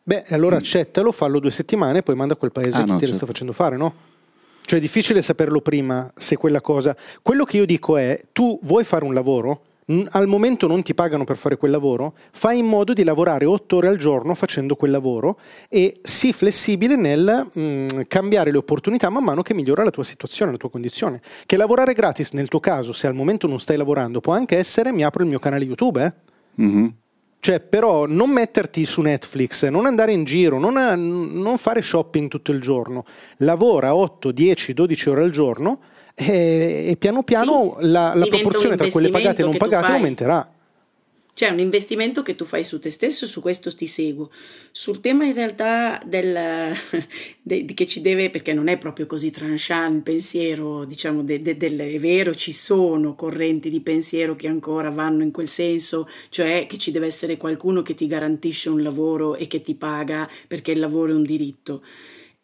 Beh, 0.04 0.24
allora 0.30 0.56
mm. 0.56 0.58
accettalo, 0.58 1.12
fallo 1.12 1.38
due 1.38 1.50
settimane 1.50 1.98
e 1.98 2.02
poi 2.02 2.14
manda 2.14 2.34
a 2.34 2.36
quel 2.36 2.50
paese 2.50 2.78
ah, 2.78 2.84
che 2.84 2.90
no, 2.90 2.94
ti 2.94 3.00
certo. 3.00 3.16
sta 3.16 3.26
facendo 3.26 3.52
fare, 3.52 3.76
no? 3.76 3.94
Cioè 4.64 4.78
è 4.78 4.82
difficile 4.82 5.20
saperlo 5.20 5.60
prima 5.60 6.10
se 6.16 6.36
quella 6.36 6.60
cosa... 6.60 6.96
Quello 7.20 7.44
che 7.44 7.58
io 7.58 7.66
dico 7.66 7.96
è, 7.96 8.18
tu 8.32 8.58
vuoi 8.62 8.84
fare 8.84 9.04
un 9.04 9.12
lavoro? 9.12 9.62
Al 10.10 10.26
momento 10.26 10.66
non 10.66 10.82
ti 10.82 10.94
pagano 10.94 11.24
per 11.24 11.36
fare 11.36 11.56
quel 11.56 11.70
lavoro, 11.70 12.14
fai 12.32 12.58
in 12.58 12.66
modo 12.66 12.92
di 12.92 13.04
lavorare 13.04 13.44
otto 13.44 13.76
ore 13.76 13.88
al 13.88 13.96
giorno 13.96 14.34
facendo 14.34 14.76
quel 14.76 14.90
lavoro 14.90 15.38
e 15.68 15.98
sii 16.02 16.32
flessibile 16.32 16.96
nel 16.96 17.48
mh, 17.52 17.60
mm, 17.60 17.86
cambiare 18.08 18.50
le 18.50 18.58
opportunità 18.58 19.10
man 19.10 19.24
mano 19.24 19.42
che 19.42 19.54
migliora 19.54 19.84
la 19.84 19.90
tua 19.90 20.04
situazione, 20.04 20.52
la 20.52 20.56
tua 20.56 20.70
condizione. 20.70 21.20
Che 21.46 21.56
lavorare 21.56 21.92
gratis 21.92 22.32
nel 22.32 22.48
tuo 22.48 22.60
caso, 22.60 22.92
se 22.92 23.06
al 23.06 23.14
momento 23.14 23.46
non 23.46 23.60
stai 23.60 23.76
lavorando, 23.76 24.20
può 24.20 24.32
anche 24.32 24.56
essere 24.56 24.92
mi 24.92 25.04
apro 25.04 25.22
il 25.22 25.28
mio 25.28 25.38
canale 25.38 25.64
YouTube, 25.64 26.04
eh? 26.04 26.62
mm-hmm. 26.62 26.86
Cioè, 27.44 27.58
però, 27.58 28.06
non 28.06 28.30
metterti 28.30 28.84
su 28.84 29.00
Netflix, 29.00 29.66
non 29.66 29.86
andare 29.86 30.12
in 30.12 30.22
giro, 30.22 30.60
non, 30.60 30.74
non 30.74 31.58
fare 31.58 31.82
shopping 31.82 32.28
tutto 32.28 32.52
il 32.52 32.60
giorno. 32.60 33.04
Lavora 33.38 33.96
8, 33.96 34.30
10, 34.30 34.72
12 34.72 35.08
ore 35.08 35.22
al 35.24 35.32
giorno 35.32 35.80
e, 36.14 36.88
e 36.90 36.96
piano 36.98 37.22
piano 37.22 37.76
sì, 37.80 37.88
la, 37.88 38.14
la 38.14 38.26
proporzione 38.26 38.76
tra 38.76 38.90
quelle 38.90 39.10
pagate 39.10 39.42
e 39.42 39.44
non 39.44 39.56
pagate 39.56 39.92
aumenterà. 39.92 40.52
C'è 41.34 41.48
un 41.48 41.60
investimento 41.60 42.20
che 42.20 42.34
tu 42.34 42.44
fai 42.44 42.62
su 42.62 42.78
te 42.78 42.90
stesso, 42.90 43.26
su 43.26 43.40
questo 43.40 43.74
ti 43.74 43.86
seguo. 43.86 44.30
Sul 44.70 45.00
tema 45.00 45.24
in 45.24 45.32
realtà 45.32 45.98
del, 46.04 46.76
de, 47.40 47.64
che 47.64 47.86
ci 47.86 48.02
deve, 48.02 48.28
perché 48.28 48.52
non 48.52 48.68
è 48.68 48.76
proprio 48.76 49.06
così 49.06 49.30
tranchant 49.30 49.96
il 49.96 50.02
pensiero, 50.02 50.84
diciamo, 50.84 51.22
de, 51.22 51.40
de, 51.40 51.56
del, 51.56 51.78
è 51.78 51.98
vero, 51.98 52.34
ci 52.34 52.52
sono 52.52 53.14
correnti 53.14 53.70
di 53.70 53.80
pensiero 53.80 54.36
che 54.36 54.46
ancora 54.46 54.90
vanno 54.90 55.22
in 55.22 55.30
quel 55.30 55.48
senso, 55.48 56.06
cioè 56.28 56.66
che 56.68 56.76
ci 56.76 56.90
deve 56.90 57.06
essere 57.06 57.38
qualcuno 57.38 57.80
che 57.80 57.94
ti 57.94 58.06
garantisce 58.06 58.68
un 58.68 58.82
lavoro 58.82 59.34
e 59.34 59.46
che 59.46 59.62
ti 59.62 59.74
paga 59.74 60.28
perché 60.46 60.72
il 60.72 60.80
lavoro 60.80 61.12
è 61.12 61.14
un 61.14 61.24
diritto. 61.24 61.82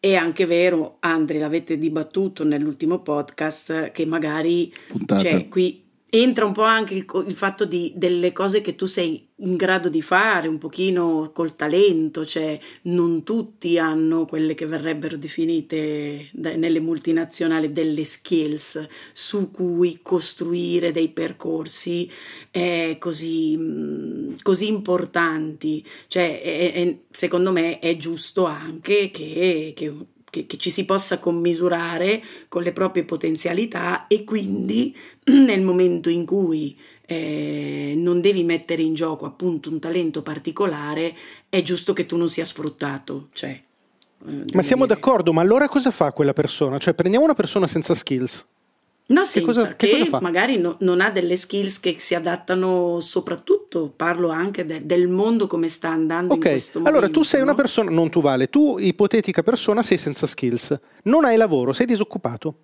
È 0.01 0.15
anche 0.15 0.45
vero, 0.45 0.95
Andre, 1.01 1.39
l'avete 1.39 1.77
dibattuto 1.77 2.45
nell'ultimo 2.45 3.01
podcast, 3.01 3.91
che 3.91 4.05
magari 4.05 4.73
cioè, 5.05 5.49
qui 5.49 5.88
entra 6.09 6.45
un 6.45 6.53
po' 6.53 6.63
anche 6.63 6.93
il, 6.93 7.05
il 7.27 7.35
fatto 7.35 7.65
di, 7.65 7.93
delle 7.95 8.31
cose 8.33 8.61
che 8.61 8.75
tu 8.75 8.85
sei 8.85 9.27
in 9.41 9.55
grado 9.55 9.89
di 9.89 10.01
fare, 10.01 10.47
un 10.47 10.57
pochino 10.57 11.31
col 11.33 11.55
talento, 11.55 12.25
cioè 12.25 12.59
non 12.83 13.23
tutti 13.23 13.77
hanno 13.77 14.25
quelle 14.25 14.53
che 14.53 14.65
verrebbero 14.65 15.17
definite 15.17 16.29
da, 16.33 16.55
nelle 16.55 16.79
multinazionali 16.79 17.71
delle 17.71 18.03
skills 18.03 18.87
su 19.13 19.51
cui 19.51 19.99
costruire 20.01 20.91
dei 20.91 21.09
percorsi 21.09 22.09
eh, 22.51 22.97
così, 22.99 24.35
così, 24.41 24.67
importanti. 24.67 25.85
Cioè, 26.07 26.41
è, 26.41 26.73
è, 26.73 26.97
secondo 27.11 27.51
me 27.51 27.79
è 27.79 27.95
giusto 27.95 28.45
anche 28.45 29.09
che, 29.11 29.73
che 29.75 29.93
che, 30.29 30.45
che, 30.45 30.57
ci 30.57 30.69
si 30.69 30.85
possa 30.85 31.19
commisurare 31.19 32.21
con 32.47 32.63
le 32.63 32.71
proprie 32.71 33.03
potenzialità 33.03 34.07
e 34.07 34.23
quindi 34.23 34.95
nel 35.25 35.61
momento 35.61 36.09
in 36.09 36.25
cui 36.25 36.77
eh, 37.05 37.93
non 37.97 38.21
devi 38.21 38.43
mettere 38.43 38.83
in 38.83 38.93
gioco 38.93 39.25
appunto 39.25 39.69
un 39.69 39.79
talento 39.79 40.21
particolare, 40.21 41.15
è 41.49 41.61
giusto 41.61 41.93
che 41.93 42.05
tu 42.05 42.17
non 42.17 42.29
sia 42.29 42.45
sfruttato. 42.45 43.29
Cioè, 43.33 43.49
eh, 44.27 44.45
ma 44.53 44.61
siamo 44.61 44.85
dire. 44.85 44.95
d'accordo, 44.95 45.33
ma 45.33 45.41
allora 45.41 45.67
cosa 45.67 45.91
fa 45.91 46.11
quella 46.11 46.33
persona? 46.33 46.77
Cioè 46.77 46.93
prendiamo 46.93 47.25
una 47.25 47.35
persona 47.35 47.67
senza 47.67 47.95
skills. 47.95 48.45
No, 49.09 49.25
senza, 49.25 49.39
che, 49.39 49.45
cosa, 49.45 49.75
che, 49.75 49.87
che 49.89 50.17
magari 50.21 50.59
no, 50.59 50.75
non 50.81 51.01
ha 51.01 51.09
delle 51.09 51.35
skills 51.35 51.79
che 51.79 51.95
si 51.97 52.13
adattano 52.13 52.99
soprattutto, 52.99 53.91
parlo 53.95 54.29
anche 54.29 54.65
de, 54.65 54.85
del 54.85 55.07
mondo 55.07 55.47
come 55.47 55.67
sta 55.67 55.89
andando 55.89 56.35
okay. 56.35 56.51
in 56.51 56.57
questo 56.57 56.77
momento. 56.77 56.97
Allora 56.97 57.11
tu 57.11 57.23
sei 57.23 57.39
no? 57.39 57.45
una 57.47 57.55
persona, 57.55 57.89
non 57.89 58.11
tu 58.11 58.21
vale, 58.21 58.49
tu 58.49 58.77
ipotetica 58.77 59.41
persona 59.41 59.81
sei 59.81 59.97
senza 59.97 60.27
skills, 60.27 60.79
non 61.03 61.25
hai 61.25 61.37
lavoro, 61.37 61.73
sei 61.73 61.87
disoccupato. 61.87 62.55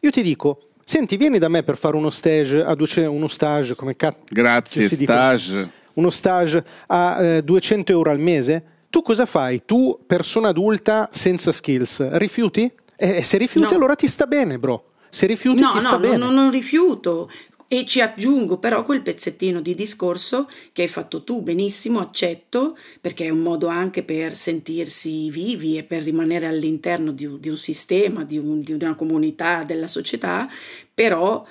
Io 0.00 0.10
ti 0.10 0.22
dico, 0.22 0.70
senti 0.82 1.18
vieni 1.18 1.38
da 1.38 1.48
me 1.48 1.62
per 1.62 1.76
fare 1.76 1.96
uno 1.96 2.08
stage, 2.08 2.62
a 2.62 2.74
200, 2.74 3.10
uno 3.12 3.28
stage 3.28 3.74
come 3.74 3.94
cazzo 3.94 4.20
Grazie, 4.30 4.88
stage. 4.88 5.58
Dico, 5.58 5.70
uno 5.94 6.08
stage 6.08 6.64
a 6.86 7.22
eh, 7.22 7.42
200 7.42 7.92
euro 7.92 8.10
al 8.10 8.18
mese, 8.18 8.64
tu 8.88 9.02
cosa 9.02 9.26
fai? 9.26 9.62
Tu 9.66 9.98
persona 10.06 10.48
adulta 10.48 11.10
senza 11.12 11.52
skills, 11.52 12.12
rifiuti? 12.12 12.72
E 12.96 13.22
se 13.22 13.36
rifiuti 13.36 13.74
allora 13.74 13.94
ti 13.94 14.06
sta 14.06 14.26
bene 14.26 14.58
bro. 14.58 14.91
Se 15.14 15.26
rifiuti 15.26 15.60
no, 15.60 15.68
ti 15.68 15.80
sta 15.80 15.90
no, 15.90 15.98
bene. 15.98 16.16
No, 16.16 16.30
non 16.30 16.50
rifiuto. 16.50 17.30
E 17.68 17.84
ci 17.84 18.00
aggiungo 18.00 18.56
però 18.56 18.82
quel 18.82 19.02
pezzettino 19.02 19.60
di 19.60 19.74
discorso 19.74 20.48
che 20.72 20.82
hai 20.82 20.88
fatto 20.88 21.22
tu 21.22 21.42
benissimo, 21.42 22.00
accetto, 22.00 22.78
perché 22.98 23.26
è 23.26 23.28
un 23.28 23.40
modo 23.40 23.66
anche 23.66 24.02
per 24.02 24.34
sentirsi 24.34 25.28
vivi 25.28 25.76
e 25.76 25.82
per 25.82 26.02
rimanere 26.02 26.46
all'interno 26.46 27.12
di, 27.12 27.38
di 27.38 27.50
un 27.50 27.58
sistema, 27.58 28.24
di, 28.24 28.38
un, 28.38 28.62
di 28.62 28.72
una 28.72 28.94
comunità, 28.94 29.64
della 29.64 29.86
società, 29.86 30.48
però 30.94 31.44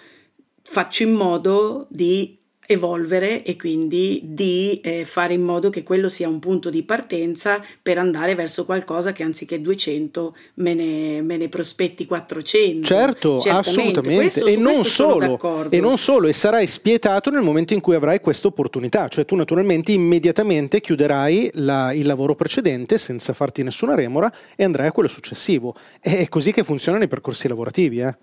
faccio 0.64 1.04
in 1.04 1.14
modo 1.14 1.86
di 1.88 2.38
evolvere 2.68 3.44
e 3.44 3.56
quindi 3.56 4.22
di 4.24 4.80
eh, 4.82 5.04
fare 5.04 5.34
in 5.34 5.42
modo 5.42 5.70
che 5.70 5.84
quello 5.84 6.08
sia 6.08 6.28
un 6.28 6.40
punto 6.40 6.70
di 6.70 6.84
partenza 6.84 7.62
per 7.82 7.98
andare 7.98 8.36
verso 8.36 8.66
qualcosa 8.66 9.12
che 9.12 9.24
anziché 9.24 9.60
200 9.60 10.36
me 10.56 10.74
ne, 10.74 11.22
me 11.22 11.38
ne 11.38 11.50
prospetti 11.50 12.06
400. 12.06 12.86
Certo, 12.86 13.40
Certamente. 13.40 13.70
assolutamente. 13.70 14.22
Questo, 14.22 14.46
e, 14.46 14.56
non 14.58 14.84
solo, 14.84 15.70
e 15.70 15.80
non 15.80 15.98
solo, 15.98 16.28
e 16.28 16.34
sarai 16.34 16.68
spietato 16.68 17.30
nel 17.30 17.42
momento 17.42 17.74
in 17.74 17.82
cui 17.82 17.96
avrai 17.96 18.20
questa 18.22 18.48
opportunità, 18.48 19.08
cioè 19.08 19.26
tu 19.26 19.36
naturalmente 19.36 19.92
immediatamente 19.92 20.82
chiuderai 20.82 21.52
la, 21.56 21.92
il 21.94 22.06
lavoro 22.06 22.36
precedente 22.36 22.98
senza 22.98 23.34
farti 23.34 23.64
nessuna 23.64 23.96
remora 23.96 24.32
e 24.56 24.64
andrai 24.64 24.88
a 24.88 24.92
quello 24.92 25.10
successivo. 25.10 25.76
È 26.00 26.28
così 26.30 26.52
che 26.52 26.64
funzionano 26.64 27.04
i 27.04 27.08
percorsi 27.08 27.48
lavorativi. 27.48 28.02
Eh. 28.02 28.16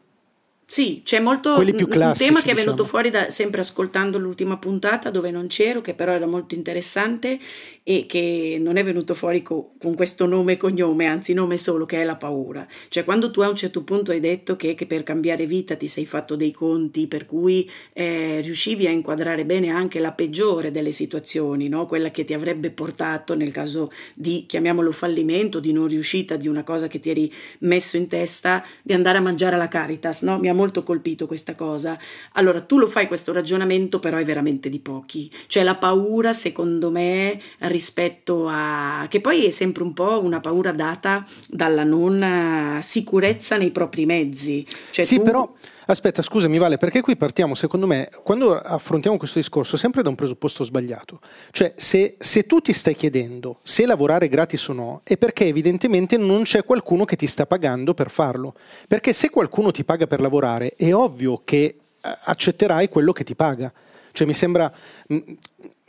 Sì, 0.71 1.01
c'è 1.03 1.19
molto 1.19 1.57
un 1.57 2.13
tema 2.15 2.43
che 2.43 2.51
è 2.51 2.55
venuto 2.55 2.83
diciamo. 2.83 2.89
fuori 2.89 3.09
da, 3.09 3.31
sempre 3.31 3.61
ascoltando 3.63 4.19
l'ultima 4.19 4.59
puntata 4.59 5.09
dove 5.09 5.31
non 5.31 5.47
c'ero, 5.47 5.81
che 5.81 5.95
però 5.95 6.13
era 6.13 6.27
molto 6.27 6.55
interessante 6.55 7.39
e 7.83 8.05
che 8.07 8.59
non 8.61 8.77
è 8.77 8.85
venuto 8.85 9.15
fuori 9.15 9.41
co, 9.43 9.73
con 9.81 9.95
questo 9.95 10.27
nome 10.27 10.53
e 10.53 10.57
cognome, 10.59 11.07
anzi 11.07 11.33
nome 11.33 11.57
solo, 11.57 11.87
che 11.87 12.03
è 12.03 12.05
la 12.05 12.17
paura. 12.17 12.67
Cioè 12.91 13.03
quando 13.03 13.31
tu 13.31 13.41
a 13.41 13.49
un 13.49 13.57
certo 13.57 13.83
punto 13.83 14.11
hai 14.11 14.21
detto 14.21 14.57
che, 14.57 14.75
che 14.75 14.85
per 14.85 15.05
cambiare 15.05 15.47
vita 15.47 15.75
ti 15.75 15.89
sei 15.89 16.05
fatto 16.05 16.37
dei 16.37 16.53
conti, 16.53 17.07
per 17.07 17.25
cui 17.25 17.67
eh, 17.95 18.43
riuscivi 18.43 18.87
a 18.87 18.91
inquadrare 18.91 19.47
bene 19.47 19.71
anche 19.71 20.01
la 20.01 20.13
peggiore 20.13 20.71
delle 20.71 20.93
situazioni, 20.93 21.71
no? 21.71 21.87
quella 21.87 22.11
che 22.11 22.27
ti 22.27 22.35
avrebbe 22.35 22.71
portato 22.73 23.35
nel 23.35 23.53
caso 23.53 23.91
di, 24.13 24.45
chiamiamolo 24.47 24.93
fallimento, 24.93 25.61
di 25.61 25.73
non 25.73 25.87
riuscita 25.87 26.37
di 26.37 26.47
una 26.47 26.63
cosa 26.63 26.89
che 26.89 27.01
ti 27.01 27.09
eri 27.09 27.33
messo 27.61 27.97
in 27.97 28.07
testa, 28.07 28.63
di 28.83 28.93
andare 28.93 29.17
a 29.17 29.23
mangiare 29.23 29.55
alla 29.55 29.69
Caritas, 29.69 30.21
no? 30.21 30.39
Mi 30.39 30.51
ha 30.51 30.57
molto 30.59 30.83
colpito 30.83 31.29
questa 31.29 31.55
cosa. 31.55 31.97
Allora, 32.33 32.61
tu 32.61 32.79
lo 32.79 32.89
fai 32.89 33.07
questo 33.07 33.33
ragionamento, 33.33 34.01
però 34.01 34.17
è 34.17 34.25
veramente 34.25 34.69
di 34.69 34.81
pochi. 34.81 35.31
Cioè 35.47 35.63
la 35.63 35.77
paura, 35.77 36.33
secondo 36.33 36.91
me, 36.91 37.41
rispetto 37.59 38.47
a... 38.49 39.07
che 39.09 39.21
poi 39.21 39.47
è 39.47 39.51
sempre 39.51 39.85
un 39.85 39.93
po' 39.93 40.21
una 40.21 40.41
paura 40.41 40.73
data 40.73 41.25
dalla 41.49 41.85
non 41.85 42.79
sicurezza 42.81 43.57
nei 43.57 43.71
propri 43.71 44.05
mezzi. 44.05 44.67
Cioè, 44.91 45.05
sì, 45.05 45.17
tu... 45.17 45.23
però... 45.23 45.53
Aspetta, 45.91 46.21
scusami 46.21 46.59
Vale, 46.59 46.77
perché 46.77 47.01
qui 47.01 47.17
partiamo, 47.17 47.55
secondo 47.55 47.87
me, 47.87 48.11
quando 48.23 48.55
affrontiamo 48.55 49.17
questo 49.17 49.39
discorso, 49.39 49.79
sempre 49.79 50.03
da 50.03 50.11
un 50.11 50.17
presupposto 50.17 50.63
sbagliato. 50.63 51.19
Cioè, 51.51 51.73
se, 51.77 52.17
se, 52.19 52.45
tu 52.45 52.61
ti 52.61 52.75
stai 52.75 52.95
chiedendo 52.95 53.61
se 53.63 53.87
lavorare 53.87 54.29
gratis 54.29 54.69
o 54.69 54.75
no, 54.75 55.01
è 55.03 55.17
perché 55.17 55.47
evidentemente 55.47 56.19
non 56.19 56.43
c'è 56.43 56.63
qualcuno 56.63 57.07
che 57.07 57.17
ti 57.17 57.27
sta 57.27 57.47
pagando 57.47 57.95
per 57.95 58.11
farlo. 58.11 58.55
Perché 58.87 59.15
se 59.15 59.31
qualcuno 59.31 59.71
ti 59.71 59.83
paga 59.83 60.07
per 60.07 60.21
lavorare, 60.21 60.75
è 60.77 60.93
ovvio 60.93 61.41
che 61.43 61.65
eh, 61.65 61.77
accetterai 62.01 62.91
quello 62.91 63.13
che 63.13 63.25
ti 63.25 63.35
paga. 63.35 63.73
Cioè, 64.13 64.27
mi 64.27 64.35
sembra 64.35 64.71
mh, 65.07 65.19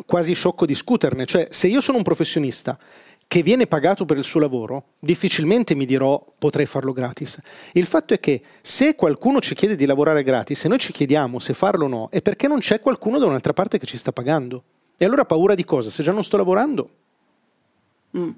quasi 0.06 0.34
sciocco 0.34 0.66
discuterne. 0.66 1.26
Cioè, 1.26 1.50
se 1.52 1.68
io 1.68 1.82
sono 1.82 1.98
un 1.98 2.04
professionista 2.04 2.80
che 3.30 3.44
viene 3.44 3.68
pagato 3.68 4.06
per 4.06 4.18
il 4.18 4.24
suo 4.24 4.40
lavoro, 4.40 4.96
difficilmente 4.98 5.76
mi 5.76 5.86
dirò 5.86 6.20
potrei 6.40 6.66
farlo 6.66 6.94
gratis. 6.94 7.40
Il 7.74 7.86
fatto 7.86 8.16
è 8.16 8.20
che 8.20 8.42
se 8.60 8.96
qualcuno 8.96 9.40
ci 9.40 9.54
chiede 9.54 9.76
di 9.76 9.86
lavorare 9.86 10.24
gratis 10.24 10.66
e 10.66 10.68
noi 10.68 10.80
ci 10.80 10.92
chiediamo 10.92 11.38
se 11.38 11.54
farlo 11.54 11.86
o 11.86 11.88
no, 11.88 12.10
è 12.10 12.24
perché 12.24 12.48
non 12.48 12.58
c'è 12.58 12.82
qualcuno 12.82 13.20
da 13.20 13.28
un'altra 13.28 13.54
parte 13.54 13.78
che 13.78 13.86
ci 13.86 14.00
sta 14.00 14.12
pagando. 14.12 14.64
E 14.98 15.06
allora 15.06 15.26
paura 15.26 15.54
di 15.54 15.64
cosa? 15.64 15.92
Se 15.92 16.02
già 16.02 16.12
non 16.12 16.24
sto 16.24 16.38
lavorando? 16.38 16.90
Mm. 18.18 18.30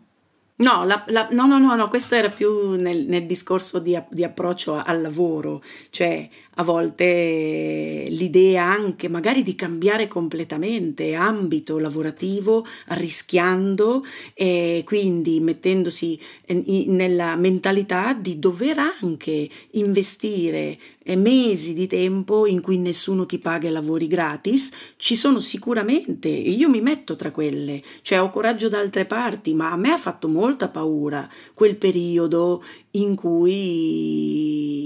No, 0.57 0.85
la, 0.85 1.03
la, 1.07 1.27
no, 1.31 1.47
no, 1.47 1.57
no, 1.57 1.75
no, 1.75 1.87
questo 1.87 2.13
era 2.13 2.29
più 2.29 2.75
nel, 2.75 3.07
nel 3.07 3.25
discorso 3.25 3.79
di, 3.79 3.99
di, 4.09 4.23
approccio 4.23 4.75
al 4.75 5.01
lavoro, 5.01 5.63
cioè 5.89 6.29
a 6.55 6.63
volte 6.63 8.05
l'idea 8.07 8.65
anche 8.65 9.07
magari 9.07 9.41
di 9.41 9.55
cambiare 9.55 10.07
completamente 10.07 11.15
ambito 11.15 11.79
lavorativo, 11.79 12.65
rischiando 12.89 14.05
e 14.35 14.83
quindi 14.85 15.39
mettendosi 15.39 16.19
nella 16.45 17.35
mentalità 17.37 18.13
di 18.13 18.37
dover 18.37 18.77
anche 19.01 19.49
investire 19.71 20.77
mesi 21.15 21.73
di 21.73 21.87
tempo 21.87 22.45
in 22.45 22.61
cui 22.61 22.77
nessuno 22.77 23.25
ti 23.25 23.39
paga 23.39 23.67
i 23.67 23.71
lavori 23.71 24.07
gratis, 24.07 24.71
ci 24.97 25.15
sono 25.15 25.39
sicuramente, 25.39 26.29
io 26.29 26.69
mi 26.69 26.81
metto 26.81 27.15
tra 27.15 27.31
quelle, 27.31 27.81
cioè 28.01 28.21
ho 28.21 28.29
coraggio 28.29 28.69
da 28.69 28.79
altre 28.79 29.05
parti, 29.05 29.53
ma 29.53 29.71
a 29.71 29.77
me 29.77 29.91
ha 29.91 29.97
fatto 29.97 30.27
molta 30.27 30.67
paura 30.69 31.27
quel 31.53 31.75
periodo 31.75 32.63
in 32.91 33.15
cui 33.15 34.81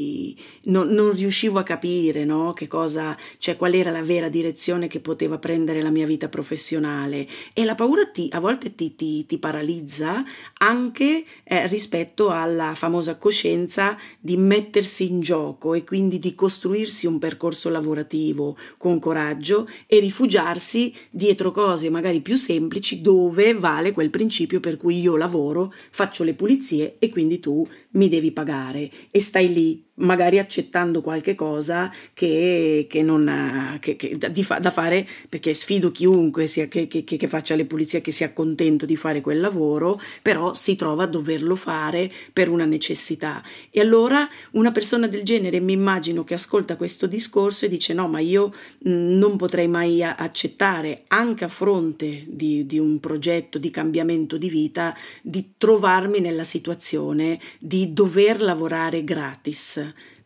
non, 0.65 0.89
non 0.89 1.11
riuscivo 1.11 1.59
a 1.59 1.63
capire 1.63 2.25
no? 2.25 2.53
che 2.53 2.67
cosa, 2.67 3.17
cioè 3.37 3.57
qual 3.57 3.73
era 3.73 3.91
la 3.91 4.01
vera 4.01 4.29
direzione 4.29 4.87
che 4.87 4.99
poteva 4.99 5.37
prendere 5.37 5.81
la 5.81 5.91
mia 5.91 6.05
vita 6.05 6.29
professionale 6.29 7.27
e 7.53 7.65
la 7.65 7.75
paura 7.75 8.05
ti, 8.07 8.29
a 8.31 8.39
volte 8.39 8.75
ti, 8.75 8.95
ti, 8.95 9.25
ti 9.25 9.37
paralizza 9.37 10.23
anche 10.59 11.25
eh, 11.43 11.67
rispetto 11.67 12.29
alla 12.29 12.73
famosa 12.75 13.17
coscienza 13.17 13.97
di 14.19 14.37
mettersi 14.37 15.09
in 15.09 15.21
gioco 15.21 15.73
e 15.73 15.83
quindi 15.83 16.19
di 16.19 16.35
costruirsi 16.35 17.07
un 17.07 17.19
percorso 17.19 17.69
lavorativo 17.69 18.57
con 18.77 18.99
coraggio 18.99 19.67
e 19.87 19.99
rifugiarsi 19.99 20.93
dietro 21.09 21.51
cose 21.51 21.89
magari 21.89 22.21
più 22.21 22.35
semplici 22.35 23.01
dove 23.01 23.53
vale 23.53 23.91
quel 23.91 24.09
principio 24.09 24.59
per 24.59 24.77
cui 24.77 24.99
io 24.99 25.15
lavoro, 25.15 25.73
faccio 25.91 26.23
le 26.23 26.33
pulizie 26.33 26.95
e 26.99 27.09
quindi 27.09 27.39
tu 27.39 27.65
mi 27.95 28.08
devi 28.08 28.31
pagare 28.31 28.89
e 29.12 29.19
stai 29.19 29.51
lì 29.51 29.85
magari 29.95 30.39
accettando 30.39 31.01
qualche 31.01 31.36
cosa 31.36 31.91
che, 32.13 32.88
che 32.89 33.01
non 33.01 33.27
ha, 33.27 33.77
che, 33.79 33.95
che, 33.95 34.17
da, 34.17 34.31
fa, 34.41 34.60
da, 34.60 34.71
fare 34.71 35.08
perché 35.29 35.53
sfido 35.53 35.91
chiunque 35.91 36.47
sia, 36.47 36.67
che, 36.67 36.88
faccia 37.27 37.55
le 37.55 37.65
pulizie 37.65 38.01
che 38.01 38.12
sia 38.12 38.34
contento 38.34 38.86
di 38.86 38.95
fare 38.95 39.21
quel 39.21 39.39
lavoro 39.39 39.99
però 40.21 40.53
si 40.53 40.75
trova 40.75 41.03
a 41.03 41.08
doverlo 41.08 41.55
fare 41.55 42.12
per 42.34 42.49
una 42.49 42.65
necessità. 42.65 43.41
E 43.69 43.79
allora 43.79 44.27
una 44.51 44.71
persona 44.71 45.08
del 45.08 45.23
genere 45.23 45.60
mi 45.60 45.73
immagino 45.73 46.23
che 46.23 46.34
ascolta 46.34 46.75
questo 46.75 47.08
discorso 47.08 47.65
e 47.65 47.69
dice 47.69 47.93
no 47.93 48.08
ma 48.08 48.19
io 48.19 48.53
non 48.79 49.38
potrei 49.38 49.67
mai 49.67 50.03
accettare 50.03 51.03
anche 51.08 51.45
a 51.45 51.49
fronte 51.49 52.25
di, 52.27 52.65
di 52.65 52.79
un 52.79 52.99
progetto 52.99 53.58
di 53.58 53.69
cambiamento 53.69 54.38
di 54.38 54.49
vita 54.49 54.95
di 55.21 55.53
trovarmi 55.58 56.19
nella 56.19 56.43
situazione 56.43 57.39
di 57.60 57.93
dover 57.93 58.41
lavorare 58.41 59.03
gratis 59.03 59.85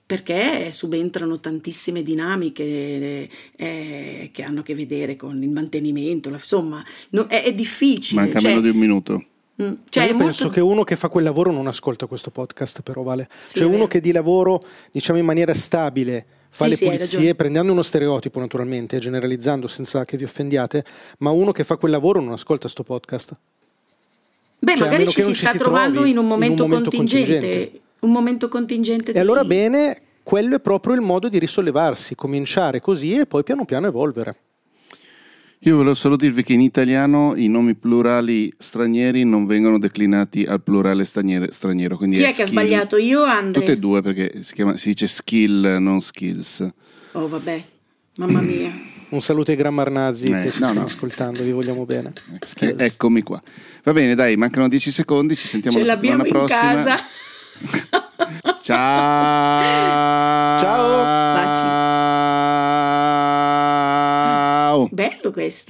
perché 0.10 0.72
subentrano 0.72 1.39
tantissime 1.39 2.02
dinamiche 2.02 3.30
eh, 3.56 4.30
che 4.34 4.41
hanno 4.43 4.62
a 4.62 4.63
che 4.63 4.74
vedere 4.74 5.15
con 5.15 5.43
il 5.43 5.50
mantenimento, 5.50 6.30
insomma, 6.30 6.84
no, 7.10 7.28
è, 7.28 7.43
è, 7.43 7.54
difficile. 7.54 8.22
Manca 8.22 8.39
cioè, 8.39 8.50
meno 8.50 8.62
di 8.62 8.69
un 8.69 8.78
minuto. 8.78 9.24
Mm, 9.62 9.74
cioè 9.89 10.06
io 10.06 10.17
penso 10.17 10.45
molto... 10.45 10.50
che 10.50 10.62
uno 10.62 10.84
che 10.84 10.95
fa 10.95 11.10
quel 11.10 11.26
lavoro 11.26 11.52
non 11.52 11.67
ascolta 11.67 12.08
questo 12.08 12.32
podcast, 12.32 12.82
però 12.82 13.04
vale. 13.04 13.30
Sì, 13.43 13.60
cioè 13.60 13.67
uno 13.67 13.86
che 13.86 14.02
di 14.02 14.12
lavoro, 14.12 14.63
diciamo 14.91 15.19
in 15.19 15.26
maniera 15.26 15.54
stabile, 15.54 16.26
fa 16.50 16.63
sì, 16.63 16.69
le 16.72 16.76
sì, 16.76 16.86
pulizie, 16.86 17.36
prendendo 17.36 17.72
uno 17.72 17.84
stereotipo 17.84 18.39
naturalmente, 18.39 18.98
generalizzando 18.98 19.67
senza 19.67 20.06
che 20.06 20.17
vi 20.17 20.24
offendiate, 20.24 20.84
ma 21.19 21.30
uno 21.30 21.52
che 21.52 21.63
fa 21.63 21.78
quel 21.78 21.91
lavoro 21.91 22.19
non 22.19 22.32
ascolta 22.32 22.63
questo 22.63 22.82
podcast. 22.82 23.38
Beh, 24.58 24.76
cioè, 24.76 24.88
magari 24.88 25.08
ci 25.08 25.22
si 25.22 25.36
sta 25.36 25.52
trovando 25.54 26.04
in 26.04 26.17
un 26.17 26.26
momento, 26.26 26.56
in 26.56 26.62
un 26.62 26.69
momento 26.69 26.89
contingente. 26.89 27.39
contingente. 27.39 27.82
Un 28.01 28.12
momento 28.12 28.47
contingente. 28.49 29.12
E 29.12 29.13
di... 29.13 29.19
allora 29.19 29.43
bene, 29.43 30.01
quello 30.23 30.55
è 30.55 30.59
proprio 30.59 30.95
il 30.95 31.01
modo 31.01 31.29
di 31.29 31.39
risollevarsi, 31.39 32.15
cominciare 32.15 32.79
così 32.81 33.15
e 33.15 33.25
poi 33.25 33.43
piano 33.43 33.65
piano 33.65 33.88
evolvere. 33.88 34.35
Io 35.63 35.75
volevo 35.75 35.93
solo 35.93 36.15
dirvi 36.15 36.41
che 36.43 36.53
in 36.53 36.62
italiano 36.62 37.33
i 37.35 37.49
nomi 37.49 37.75
plurali 37.75 38.49
stranieri 38.57 39.25
non 39.25 39.45
vengono 39.45 39.77
declinati 39.77 40.43
al 40.45 40.62
plurale 40.62 41.03
straniero. 41.03 41.51
straniero 41.51 41.97
quindi 41.97 42.15
Chi 42.15 42.23
è, 42.23 42.33
che 42.33 42.43
ha 42.43 42.45
sbagliato? 42.45 42.95
Io 42.95 43.21
o 43.21 43.25
Andre? 43.25 43.59
Tutte 43.59 43.73
e 43.73 43.77
due 43.77 44.01
perché 44.01 44.41
si, 44.41 44.53
chiama- 44.53 44.77
si 44.77 44.89
dice 44.91 45.07
skill, 45.07 45.77
non 45.81 45.99
skills. 45.99 46.65
Oh, 47.12 47.27
vabbè, 47.27 47.62
mamma 48.17 48.39
mia. 48.39 48.71
Un 49.09 49.21
saluto 49.21 49.51
ai 49.51 49.57
grammarnazi 49.57 50.27
Eh, 50.27 50.43
che 50.43 50.51
ci 50.51 50.59
no, 50.59 50.65
stanno 50.67 50.79
no. 50.81 50.85
ascoltando, 50.85 51.43
vi 51.43 51.51
vogliamo 51.51 51.83
bene. 51.83 52.13
Eh, 52.62 52.75
eccomi 52.77 53.21
qua. 53.23 53.41
Va 53.83 53.91
bene, 53.91 54.15
dai, 54.15 54.38
mancano 54.38 54.69
10 54.69 54.91
secondi, 54.91 55.35
ci 55.35 55.47
sentiamo 55.47 55.77
Ce 55.77 55.83
la 55.83 55.93
l'abbiamo 55.95 56.23
settimana 56.23 56.43
in 56.45 56.47
prossima. 56.47 56.73
casa. 56.95 57.03
Ciao! 58.62 60.58
Ciao! 60.60 61.04
Baci. 61.34 61.62
Ciao! 64.80 64.88
Bello 64.91 65.32
questo. 65.32 65.67